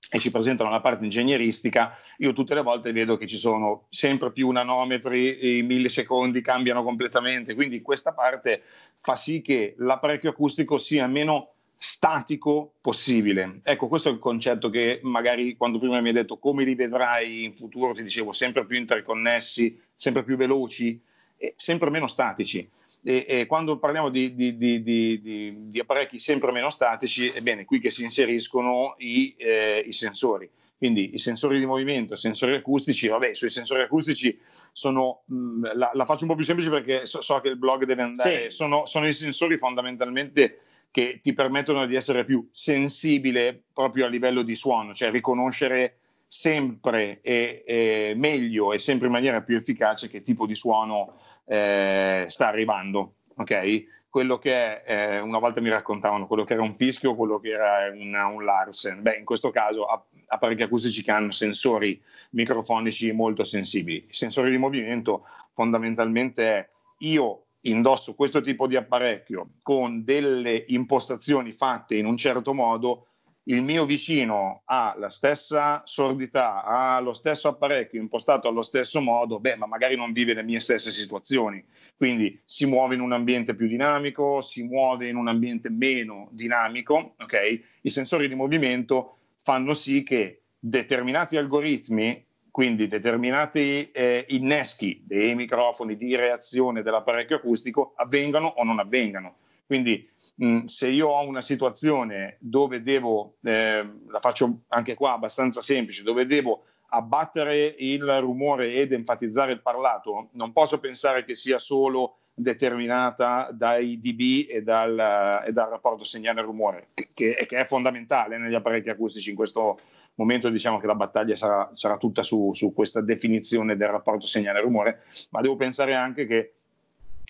[0.09, 4.31] e ci presentano la parte ingegneristica, io tutte le volte vedo che ci sono sempre
[4.31, 8.63] più nanometri, i millisecondi cambiano completamente, quindi questa parte
[9.01, 13.61] fa sì che l'apparecchio acustico sia meno statico possibile.
[13.63, 17.43] Ecco, questo è il concetto che magari quando prima mi hai detto come li vedrai
[17.45, 20.99] in futuro, ti dicevo sempre più interconnessi, sempre più veloci
[21.37, 22.67] e sempre meno statici.
[23.03, 27.79] E, e quando parliamo di, di, di, di, apparecchi sempre meno statici, è bene qui
[27.79, 30.49] che si inseriscono i, eh, i sensori.
[30.77, 34.37] Quindi i sensori di movimento, i sensori acustici, vabbè, sui sensori acustici
[34.73, 37.57] sono, mh, mm, la, la, faccio un po' più semplice perché so, so che il
[37.57, 38.57] blog deve andare, sì.
[38.57, 40.59] sono, sono i sensori fondamentalmente
[40.97, 47.19] che ti permettono di essere più sensibile proprio a livello di suono, cioè riconoscere sempre
[47.21, 52.47] e, e meglio e sempre in maniera più efficace che tipo di suono eh, sta
[52.47, 53.17] arrivando.
[53.35, 53.83] Ok?
[54.09, 57.91] Quello che eh, una volta mi raccontavano, quello che era un fischio, quello che era
[57.93, 59.03] una, un Larsen.
[59.03, 59.85] Beh, in questo caso
[60.25, 63.97] apparecchi acustici che hanno sensori microfonici molto sensibili.
[64.07, 66.69] Il sensore di movimento fondamentalmente è
[67.01, 73.07] io indosso questo tipo di apparecchio con delle impostazioni fatte in un certo modo,
[73.49, 79.39] il mio vicino ha la stessa sordità, ha lo stesso apparecchio impostato allo stesso modo,
[79.39, 81.63] beh, ma magari non vive le mie stesse situazioni.
[81.95, 87.15] Quindi si muove in un ambiente più dinamico, si muove in un ambiente meno dinamico,
[87.19, 87.61] ok?
[87.81, 92.26] I sensori di movimento fanno sì che determinati algoritmi
[92.57, 99.35] quindi determinati eh, inneschi dei microfoni di reazione dell'apparecchio acustico avvengano o non avvengano.
[99.63, 105.61] Quindi mh, se io ho una situazione dove devo, eh, la faccio anche qua abbastanza
[105.61, 111.59] semplice, dove devo abbattere il rumore ed enfatizzare il parlato, non posso pensare che sia
[111.59, 118.55] solo determinata dai dB e dal, e dal rapporto segnale-rumore, che, che, è fondamentale negli
[118.55, 119.77] apparecchi acustici in questo
[120.17, 125.03] momento diciamo che la battaglia sarà, sarà tutta su, su, questa definizione del rapporto segnale-rumore,
[125.31, 126.53] ma devo pensare anche che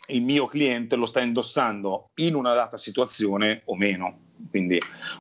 [0.07, 4.25] il mio cliente lo sta indossando in una data situazione o meno.
[4.49, 4.79] Quindi,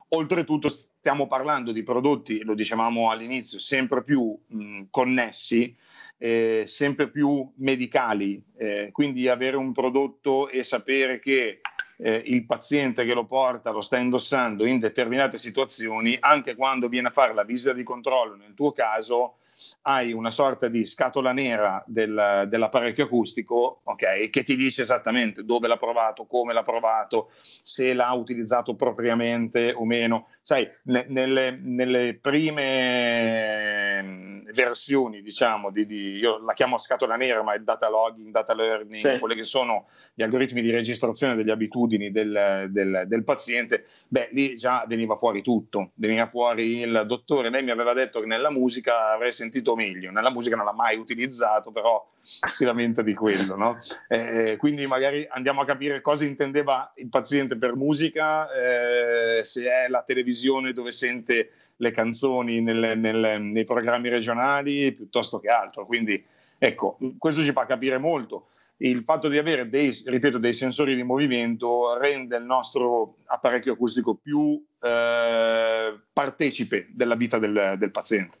[0.09, 5.75] oltretutto, stiamo parlando di prodotti, lo dicevamo all'inizio, sempre più mh, connessi,
[6.17, 8.41] eh, sempre più medicali.
[8.57, 11.59] Eh, quindi, avere un prodotto e sapere che
[11.97, 17.07] eh, il paziente che lo porta lo sta indossando in determinate situazioni, anche quando viene
[17.07, 19.35] a fare la visita di controllo, nel tuo caso
[19.83, 25.67] hai una sorta di scatola nera del, dell'apparecchio acustico okay, che ti dice esattamente dove
[25.67, 30.27] l'ha provato, come l'ha provato, se l'ha utilizzato propriamente o meno.
[30.47, 37.43] Sai, ne, nelle, nelle, prime mm, versioni, diciamo, di, di, io la chiamo scatola nera,
[37.43, 39.19] ma è data logging, data learning, sì.
[39.19, 44.55] quelli che sono gli algoritmi di registrazione delle abitudini del, del, del, paziente, beh, lì
[44.55, 49.11] già veniva fuori tutto, veniva fuori il dottore, lei mi aveva detto che nella musica
[49.11, 52.07] avrei sentito meglio, nella musica non l'ha mai utilizzato, però
[52.51, 53.79] si lamenta di quello, no?
[54.09, 59.87] eh, quindi magari andiamo a capire cosa intendeva il paziente per musica, eh, se è
[59.87, 65.85] la televisione dove sente le canzoni nelle, nelle, nei programmi regionali piuttosto che altro.
[65.85, 66.21] Quindi
[66.57, 68.47] ecco, questo ci fa capire molto.
[68.79, 74.15] Il fatto di avere dei, ripeto, dei sensori di movimento rende il nostro apparecchio acustico
[74.15, 78.37] più eh, partecipe della vita del, del paziente.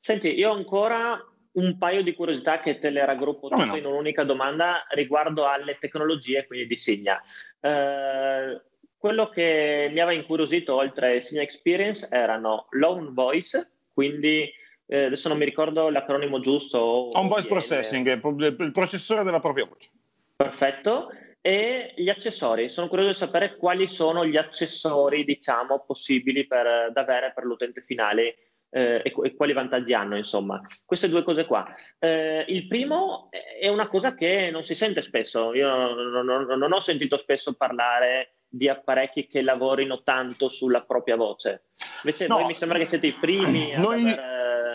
[0.00, 3.76] Senti, io ancora un paio di curiosità che te le raggruppo tutte no?
[3.76, 7.20] in un'unica domanda riguardo alle tecnologie, quindi di Signa.
[7.60, 8.60] Eh,
[8.96, 14.50] quello che mi aveva incuriosito oltre Signa Experience erano Lone Voice, quindi
[14.86, 17.10] eh, adesso non mi ricordo l'acronimo giusto.
[17.12, 19.90] On Voice Processing, il processore della propria voce.
[20.36, 21.10] Perfetto.
[21.46, 27.02] E gli accessori, sono curioso di sapere quali sono gli accessori, diciamo, possibili per, da
[27.02, 28.36] avere per l'utente finale
[28.74, 30.60] eh, e, e, quali vantaggi hanno, insomma.
[30.84, 31.64] Queste due cose qua.
[32.00, 36.72] Eh, il primo è una cosa che non si sente spesso, io non, non, non
[36.72, 41.66] ho sentito spesso parlare di apparecchi che lavorino tanto sulla propria voce.
[42.02, 44.10] Invece no, voi mi sembra che siete i primi a noi...
[44.10, 44.18] aver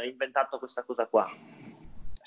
[0.04, 1.30] eh, inventato questa cosa qua.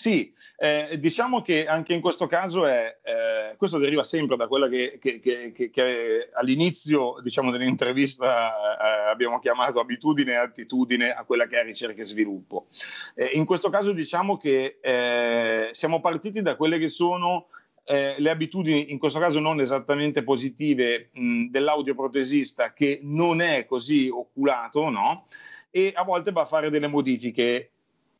[0.03, 4.69] Sì, eh, diciamo che anche in questo caso è, eh, questo deriva sempre da quella
[4.69, 11.47] che, che, che, che all'inizio diciamo, dell'intervista eh, abbiamo chiamato abitudine e attitudine a quella
[11.47, 12.67] che è ricerca e sviluppo.
[13.15, 17.47] Eh, in questo caso diciamo che eh, siamo partiti da quelle che sono
[17.85, 24.09] eh, le abitudini, in questo caso non esattamente positive, mh, dell'audioprotesista che non è così
[24.09, 25.27] oculato, no?
[25.71, 27.71] E a volte va a fare delle modifiche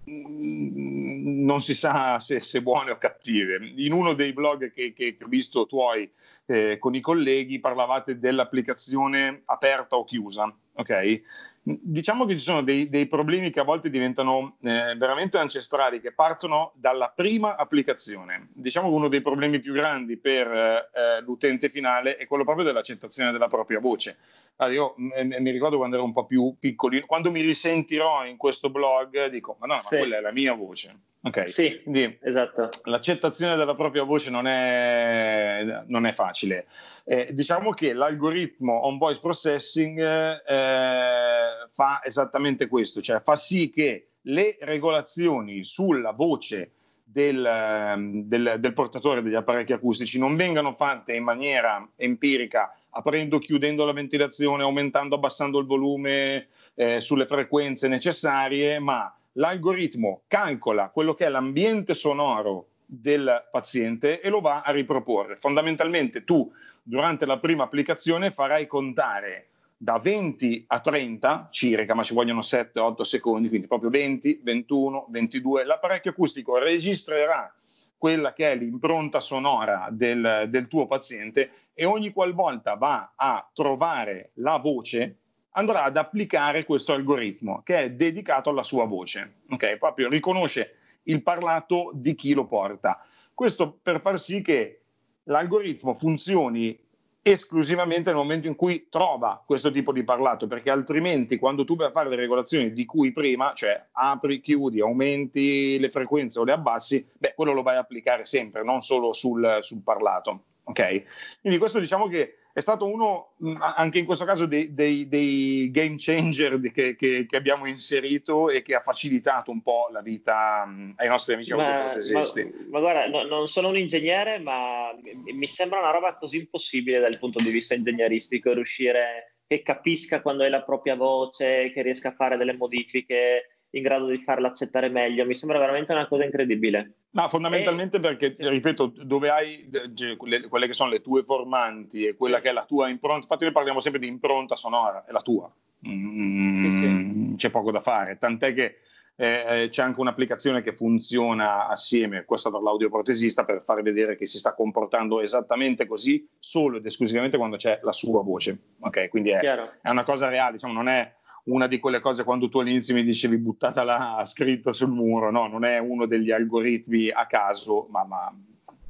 [0.05, 3.73] non si sa se, se, buone o cattive.
[3.77, 6.11] In uno dei blog che, che ho visto tuoi
[6.47, 11.23] eh, con i colleghi parlavate dell'applicazione aperta o chiusa, ok?
[11.65, 16.13] Diciamo che ci sono dei, dei problemi che a volte diventano eh, veramente ancestrali, che
[16.13, 18.49] partono dalla prima applicazione.
[18.53, 23.31] Diciamo che uno dei problemi più grandi per eh, l'utente finale è quello proprio dell'accettazione
[23.31, 24.17] della propria voce.
[24.57, 28.37] Allora, io m- mi ricordo quando ero un po' più piccolino, quando mi risentirò in
[28.37, 29.99] questo blog, dico, ma no, ma sì.
[29.99, 30.97] quella è la mia voce.
[31.25, 32.69] Ok, sì, quindi esatto.
[32.85, 36.67] l'accettazione della propria voce non è, non è facile.
[37.05, 44.09] Eh, diciamo che l'algoritmo on voice processing eh, fa esattamente questo, cioè fa sì che
[44.23, 46.73] le regolazioni sulla voce
[47.05, 53.85] del, del, del portatore degli apparecchi acustici non vengano fatte in maniera empirica, aprendo, chiudendo
[53.85, 61.27] la ventilazione, aumentando, abbassando il volume eh, sulle frequenze necessarie, ma l'algoritmo calcola quello che
[61.27, 65.37] è l'ambiente sonoro del paziente e lo va a riproporre.
[65.37, 66.53] Fondamentalmente tu
[66.83, 73.01] durante la prima applicazione farai contare da 20 a 30 circa, ma ci vogliono 7-8
[73.01, 75.65] secondi, quindi proprio 20, 21, 22.
[75.65, 77.53] L'apparecchio acustico registrerà
[77.97, 84.31] quella che è l'impronta sonora del, del tuo paziente e ogni qualvolta va a trovare
[84.35, 85.22] la voce
[85.53, 89.77] andrà ad applicare questo algoritmo che è dedicato alla sua voce, ok?
[89.77, 93.05] Proprio riconosce il parlato di chi lo porta.
[93.35, 94.81] Questo per far sì che
[95.25, 96.79] l'algoritmo funzioni
[97.25, 101.87] esclusivamente nel momento in cui trova questo tipo di parlato, perché altrimenti quando tu vai
[101.89, 106.53] a fare le regolazioni di cui prima, cioè apri, chiudi, aumenti le frequenze o le
[106.53, 110.45] abbassi, beh, quello lo vai a applicare sempre, non solo sul, sul parlato.
[110.65, 111.05] Ok?
[111.41, 115.97] Quindi questo diciamo che è stato uno, anche in questo caso, dei, dei, dei game
[115.99, 120.63] changer che, che, che, abbiamo inserito e che ha facilitato un po' la vita
[120.97, 122.45] ai nostri amici autoprotesisti.
[122.45, 124.91] Ma, ma guarda, no, non sono un ingegnere, ma
[125.33, 130.45] mi sembra una roba così impossibile dal punto di vista ingegneristico riuscire che capisca quando
[130.45, 134.89] è la propria voce, che riesca a fare delle modifiche in grado di farla accettare
[134.89, 135.25] meglio.
[135.25, 136.95] Mi sembra veramente una cosa incredibile.
[137.11, 138.01] No, fondamentalmente e...
[138.01, 138.49] perché, sì.
[138.49, 142.43] ripeto, dove hai cioè, quelle, che sono le tue formanti e quella sì.
[142.43, 145.53] che è la tua impronta, infatti noi parliamo sempre di impronta sonora, è la tua.
[145.87, 148.77] Mm, sì, c'è poco da fare, tant'è che
[149.17, 154.27] eh, eh, c'è anche un'applicazione che funziona assieme, questa per l'audioprotesista, per far vedere che
[154.27, 158.59] si sta comportando esattamente così solo ed esclusivamente quando c'è la sua voce.
[158.81, 161.13] Ok, quindi è, è una cosa reale, diciamo, non è
[161.45, 165.47] una di quelle cose quando tu all'inizio mi dicevi buttata là scritta sul muro, no,
[165.49, 168.33] non è uno degli algoritmi a caso, ma, ma,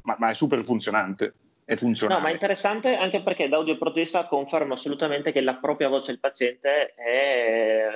[0.03, 1.35] ma, ma è super funzionante.
[1.65, 2.19] È funzionale.
[2.19, 6.19] No, ma è interessante anche perché l'audio protesta conferma assolutamente che la propria voce del
[6.19, 7.87] paziente è,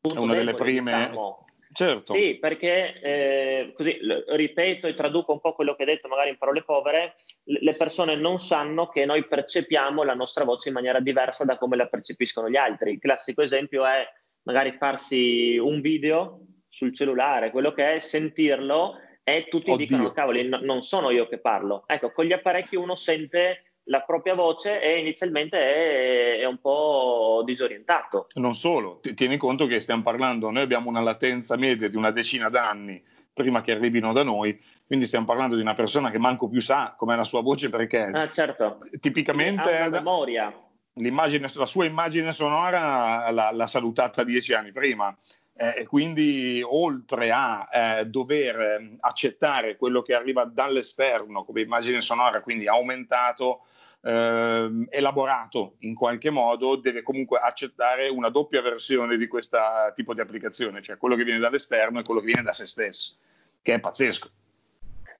[0.00, 0.92] è una delle prime.
[0.92, 2.14] Diciamo Certo.
[2.14, 3.98] Sì, perché eh, così
[4.28, 7.12] ripeto e traduco un po' quello che hai detto, magari in parole povere,
[7.44, 11.76] le persone non sanno che noi percepiamo la nostra voce in maniera diversa da come
[11.76, 12.92] la percepiscono gli altri.
[12.92, 14.06] Il classico esempio è
[14.42, 19.86] magari farsi un video sul cellulare, quello che è sentirlo e tutti Oddio.
[19.86, 21.84] dicono cavoli, no, non sono io che parlo.
[21.86, 27.42] Ecco, con gli apparecchi uno sente la propria voce e inizialmente è, è, un po'
[27.44, 28.28] disorientato.
[28.34, 32.48] Non solo, tieni conto che stiamo parlando, noi abbiamo una latenza media di una decina
[32.48, 36.60] d'anni prima che arrivino da noi, quindi stiamo parlando di una persona che manco più
[36.60, 38.78] sa com'è la sua voce perché ah, certo.
[39.00, 39.78] tipicamente...
[39.78, 40.52] Ha una memoria.
[40.94, 45.16] la sua immagine sonora l'ha, l'ha salutata dieci anni prima.
[45.60, 52.42] Eh, quindi oltre a eh, dover eh, accettare quello che arriva dall'esterno come immagine sonora,
[52.42, 53.62] quindi aumentato
[54.02, 59.58] eh, elaborato in qualche modo deve comunque accettare una doppia versione di questo
[59.94, 63.16] tipo di applicazione, cioè quello che viene dall'esterno e quello che viene da se stesso,
[63.62, 64.30] che è pazzesco.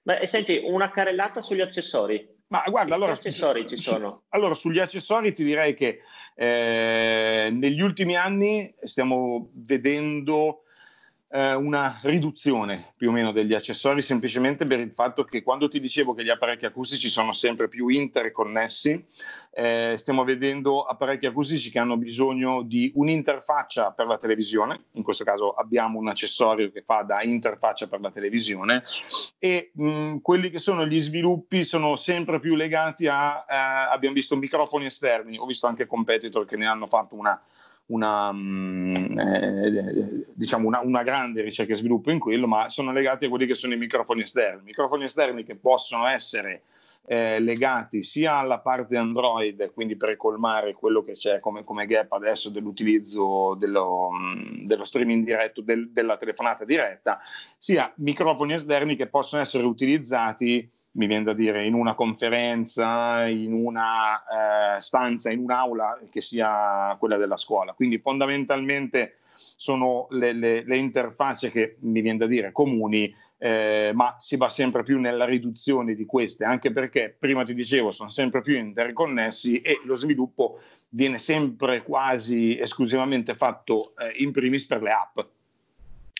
[0.01, 2.37] Beh, senti, una carrellata sugli accessori.
[2.47, 4.23] Ma guarda, allora, accessori ci sono?
[4.29, 6.01] allora, sugli accessori ti direi che
[6.33, 10.63] eh, negli ultimi anni stiamo vedendo
[11.31, 15.79] eh, una riduzione più o meno degli accessori semplicemente per il fatto che quando ti
[15.79, 19.05] dicevo che gli apparecchi acustici sono sempre più interconnessi,
[19.51, 25.23] eh, stiamo vedendo apparecchi acustici che hanno bisogno di un'interfaccia per la televisione, in questo
[25.23, 28.83] caso abbiamo un accessorio che fa da interfaccia per la televisione.
[29.37, 33.55] E mh, quelli che sono gli sviluppi sono sempre più legati a, eh,
[33.91, 37.39] abbiamo visto microfoni esterni, ho visto anche competitor che ne hanno fatto una
[37.89, 43.25] una, mm, eh, diciamo una, una, grande ricerca e sviluppo in quello, ma sono legati
[43.25, 44.63] a quelli che sono i microfoni esterni.
[44.63, 46.63] Microfoni esterni che possono essere
[47.05, 52.11] eh, legati sia alla parte Android, quindi per colmare quello che c'è come, come gap
[52.11, 57.19] adesso dell'utilizzo dello, mm, dello streaming diretto, del, della telefonata diretta,
[57.57, 63.53] sia microfoni esterni che possono essere utilizzati mi viene da dire, in una conferenza, in
[63.53, 67.73] una eh, stanza, in un'aula che sia quella della scuola.
[67.73, 74.17] Quindi fondamentalmente sono le, le, le interfacce che mi viene da dire comuni, eh, ma
[74.19, 78.41] si va sempre più nella riduzione di queste, anche perché prima ti dicevo sono sempre
[78.41, 80.59] più interconnessi e lo sviluppo
[80.89, 85.19] viene sempre quasi esclusivamente fatto eh, in primis per le app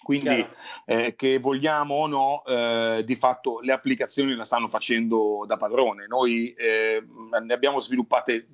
[0.02, 0.46] quindi
[0.86, 6.08] eh, che vogliamo o no, eh, di fatto le applicazioni la stanno facendo da padrone.
[6.08, 7.04] Noi eh,
[7.42, 8.48] ne abbiamo sviluppate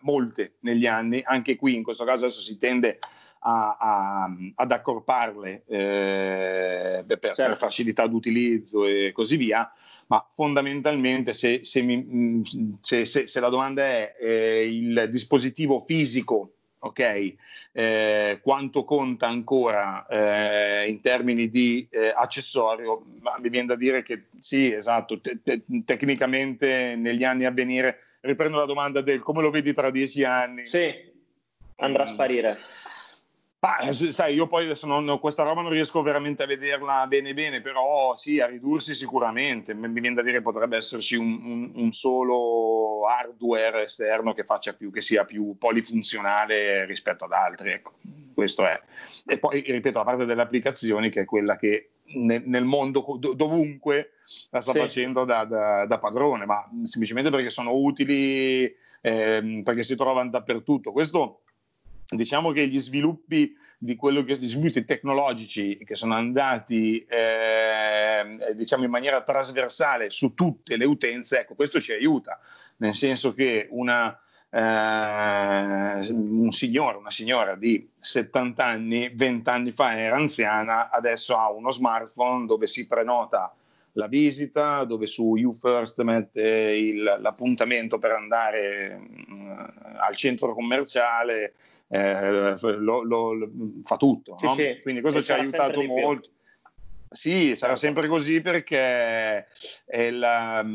[0.00, 2.98] molte negli anni, anche qui in questo caso adesso si tende
[3.40, 7.42] a, a, ad accorparle eh, per, certo.
[7.42, 9.70] per, facilità d'utilizzo e così via.
[10.06, 12.42] Ma fondamentalmente, se, se, mi,
[12.80, 16.52] se, se la domanda è eh, il dispositivo fisico
[16.84, 17.34] ok?
[17.72, 24.02] Eh, quanto conta ancora eh, in termini di eh, accessorio, ma mi viene da dire
[24.02, 29.42] che sì, esatto, te- te- tecnicamente negli anni a venire, riprendo la domanda del come
[29.42, 30.64] lo vedi tra dieci anni.
[30.64, 30.92] Sì,
[31.76, 32.58] andrà a sparire.
[33.64, 37.32] Ma, eh, sai, io poi adesso non, questa roba non riesco veramente a vederla bene
[37.32, 39.72] bene, però sì, a ridursi sicuramente.
[39.72, 44.44] Mi viene da dire che potrebbe esserci un, un, un, solo hardware esterno che,
[44.76, 47.72] più, che sia più polifunzionale rispetto ad altri.
[47.72, 47.92] Ecco,
[48.34, 48.78] questo è.
[49.24, 54.10] E poi, ripeto, la parte delle applicazioni che è quella che nel, nel mondo dovunque
[54.50, 54.78] la sta sì.
[54.78, 58.64] facendo da, da, da, padrone, ma semplicemente perché sono utili,
[59.00, 60.92] eh, perché si trovano dappertutto.
[60.92, 61.43] Questo
[62.08, 68.84] diciamo che gli sviluppi di quello che gli sviluppi tecnologici che sono andati eh, diciamo
[68.84, 72.38] in maniera trasversale su tutte le utenze, ecco, questo ci aiuta,
[72.76, 79.98] nel senso che una, eh, un signore, una signora di 70 anni, 20 anni fa
[79.98, 83.54] era anziana, adesso ha uno smartphone dove si prenota
[83.96, 89.58] la visita, dove su YouFirst mette il, l'appuntamento per andare mh, mm,
[89.98, 91.54] al centro commerciale,
[91.88, 93.50] eh, lo, lo, lo,
[93.82, 94.36] fa tutto.
[94.38, 94.54] Sì, no?
[94.54, 94.80] sì.
[94.82, 96.30] Quindi questo e ci ha aiutato molto.
[97.10, 99.46] Sì, sarà sempre così perché
[100.10, 100.66] la,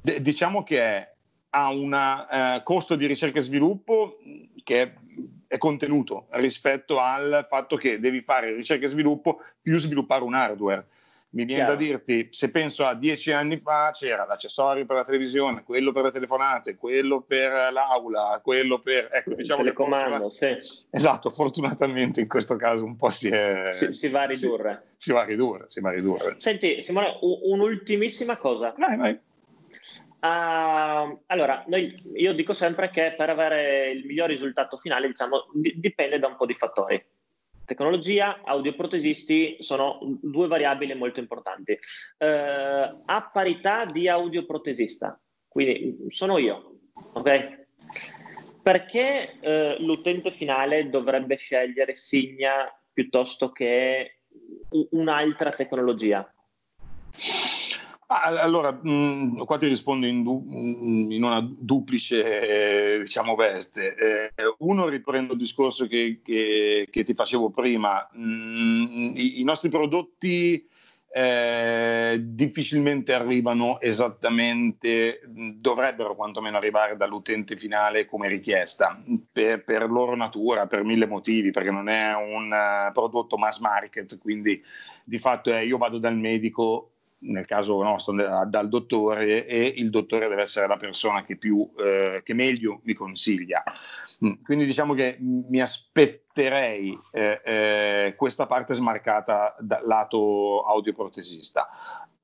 [0.00, 1.08] diciamo che
[1.50, 4.18] ha un eh, costo di ricerca e sviluppo
[4.62, 4.92] che è,
[5.46, 10.86] è contenuto rispetto al fatto che devi fare ricerca e sviluppo più sviluppare un hardware
[11.34, 11.72] mi viene Chiaro.
[11.72, 16.04] da dirti, se penso a dieci anni fa c'era l'accessorio per la televisione, quello per
[16.04, 19.08] le telefonate, quello per l'aula, quello per...
[19.12, 20.56] Ecco, diciamo telecomando, sì.
[20.90, 23.70] Esatto, fortunatamente in questo caso un po' si è...
[23.72, 24.82] Si, si va a ridurre.
[24.96, 26.34] Si, si, va a ridurre, si va a ridurre.
[26.38, 28.72] Senti, Simone, un'ultimissima cosa.
[28.78, 29.20] Vai, vai.
[30.20, 36.20] Uh, allora, noi, io dico sempre che per avere il miglior risultato finale, diciamo, dipende
[36.20, 37.04] da un po' di fattori
[37.64, 41.78] Tecnologia, audioprotesisti sono due variabili molto importanti.
[42.18, 46.80] Eh, a parità di audioprotesista, quindi sono io,
[47.12, 47.66] ok?
[48.62, 54.20] Perché eh, l'utente finale dovrebbe scegliere Signa piuttosto che
[54.90, 56.33] un'altra tecnologia?
[58.16, 64.30] Ah, allora, mh, qua ti rispondo in, du- in una duplice eh, diciamo, veste.
[64.36, 68.08] Eh, uno, riprendo il discorso che, che, che ti facevo prima.
[68.12, 70.64] Mh, i, i, nostri prodotti
[71.12, 78.96] eh, difficilmente arrivano esattamente, dovrebbero quantomeno arrivare dall'utente finale come richiesta,
[79.32, 84.18] per, per loro natura, per mille motivi, perché non è un uh, prodotto mass market,
[84.18, 84.62] quindi
[85.02, 86.93] di fatto è io vado dal medico
[87.24, 92.22] nel caso nostro dal dottore e il dottore deve essere la persona che, più, eh,
[92.24, 93.62] che meglio mi consiglia.
[94.24, 101.68] Mm, quindi diciamo che mi aspetterei eh, eh, questa parte smarcata dal lato audioprotesista.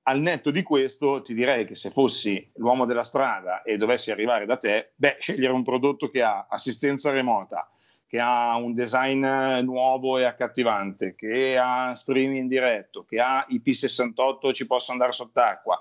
[0.02, 4.46] Al netto di questo ti direi che se fossi l'uomo della strada e dovessi arrivare
[4.46, 7.70] da te, beh, scegliere un prodotto che ha assistenza remota,
[8.10, 9.24] che ha un design
[9.62, 15.80] nuovo e accattivante, che ha streaming diretto, che ha IP68 ci posso andare sott'acqua,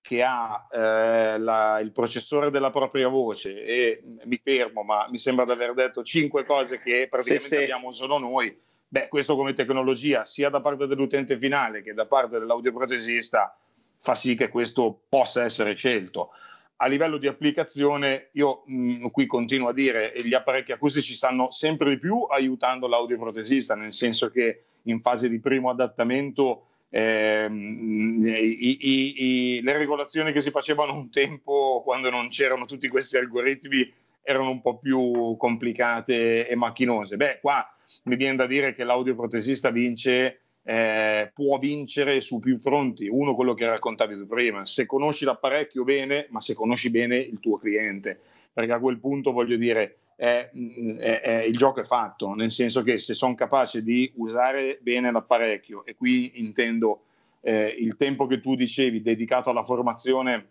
[0.00, 5.44] che ha eh, la, il processore della propria voce e mi fermo, ma mi sembra
[5.44, 7.62] di aver detto cinque cose che praticamente sì, sì.
[7.64, 8.56] abbiamo solo noi.
[8.86, 13.58] Beh, questo come tecnologia, sia da parte dell'utente finale che da parte dell'audioprotesista,
[13.98, 16.30] fa sì che questo possa essere scelto
[16.76, 21.90] a livello di applicazione, io mh, qui continuo a dire gli apparecchi acustici stanno sempre
[21.90, 29.24] di più aiutando l'audioprotesista, nel senso che in fase di primo adattamento ehm, i, i,
[29.24, 34.50] i, le regolazioni che si facevano un tempo quando non c'erano tutti questi algoritmi erano
[34.50, 37.16] un po' più complicate e macchinose.
[37.16, 37.66] Beh, qua
[38.04, 43.06] mi viene da dire che l'audioprotesista vince eh, può vincere su più fronti.
[43.06, 47.38] Uno, quello che raccontavi tu prima, se conosci l'apparecchio bene, ma se conosci bene il
[47.38, 48.18] tuo cliente,
[48.52, 50.50] perché a quel punto voglio dire, è,
[50.98, 55.12] è, è, il gioco è fatto, nel senso che se sono capace di usare bene
[55.12, 57.02] l'apparecchio, e qui intendo
[57.42, 60.48] eh, il tempo che tu dicevi dedicato alla formazione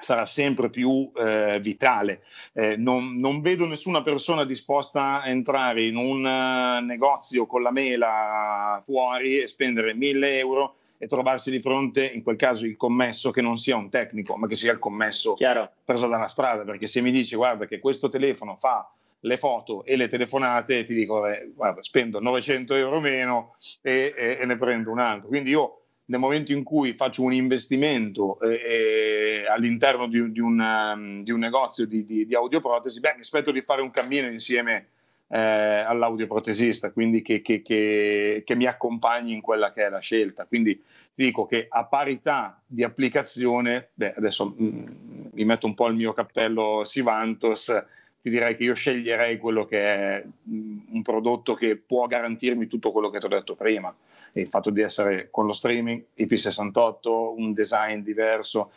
[0.00, 2.22] sarà sempre più eh, vitale.
[2.52, 7.70] Eh, non, non, vedo nessuna persona disposta a entrare in un uh, negozio con la
[7.70, 13.30] mela fuori e spendere 1000 euro e trovarsi di fronte, in quel caso, il commesso
[13.30, 15.70] che non sia un tecnico, ma che sia il commesso Chiaro.
[15.82, 16.62] preso dalla strada.
[16.64, 20.92] Perché se mi dici, guarda, che questo telefono fa le foto e le telefonate, ti
[20.92, 21.22] dico,
[21.54, 25.28] guarda, spendo 900 euro meno e, e, e ne prendo un altro.
[25.28, 25.79] Quindi io
[26.10, 31.30] nel momento in cui faccio un investimento eh, eh, all'interno di, di, un, um, di,
[31.30, 34.88] un, negozio di, di, di, audioprotesi, beh, mi aspetto di fare un cammino insieme
[35.28, 40.46] eh, all'audioprotesista, quindi che, che, che, che, mi accompagni in quella che è la scelta.
[40.46, 40.82] Quindi
[41.14, 44.86] dico che a parità di applicazione, beh, adesso mh, mm,
[45.32, 47.86] mi metto un po' il mio cappello Sivantos,
[48.20, 52.66] ti direi che io sceglierei quello che è mh, mm, un prodotto che può garantirmi
[52.66, 53.94] tutto quello che ti ho detto prima
[54.34, 58.72] il fatto di essere con lo streaming, IP68, un design diverso,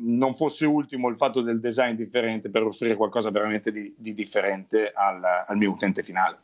[0.00, 4.92] non fosse ultimo il fatto del design differente per offrire qualcosa veramente di, di differente
[4.94, 6.38] al, al mio utente finale.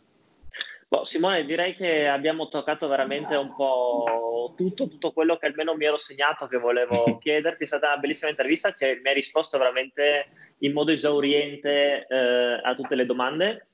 [0.95, 5.87] Boh, Simone, direi che abbiamo toccato veramente un po' tutto, tutto quello che almeno mi
[5.87, 7.65] ero segnato che volevo chiederti.
[7.65, 12.75] È stata una bellissima intervista, cioè, mi hai risposto veramente in modo esauriente eh, a
[12.75, 13.67] tutte le domande.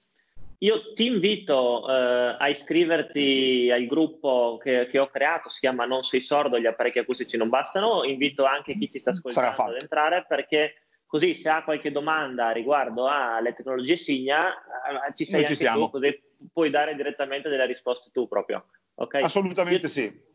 [0.62, 6.02] Io ti invito eh, a iscriverti al gruppo che, che, ho creato, si chiama Non
[6.02, 8.04] sei sordo, gli apparecchi acustici non bastano.
[8.04, 10.74] Invito anche chi ci sta ascoltando ad entrare perché
[11.06, 15.72] così se ha qualche domanda riguardo alle tecnologie Signa, eh, ci sei Noi anche ci
[15.72, 18.66] tu, così puoi dare direttamente delle risposte tu proprio.
[18.96, 19.22] Okay?
[19.22, 20.28] Assolutamente Io sì.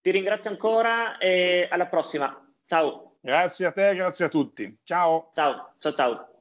[0.00, 2.34] Ti ringrazio ancora e alla prossima.
[2.64, 3.18] Ciao.
[3.20, 4.78] Grazie a te, grazie a tutti.
[4.84, 5.32] Ciao.
[5.34, 6.35] Ciao, ciao, ciao.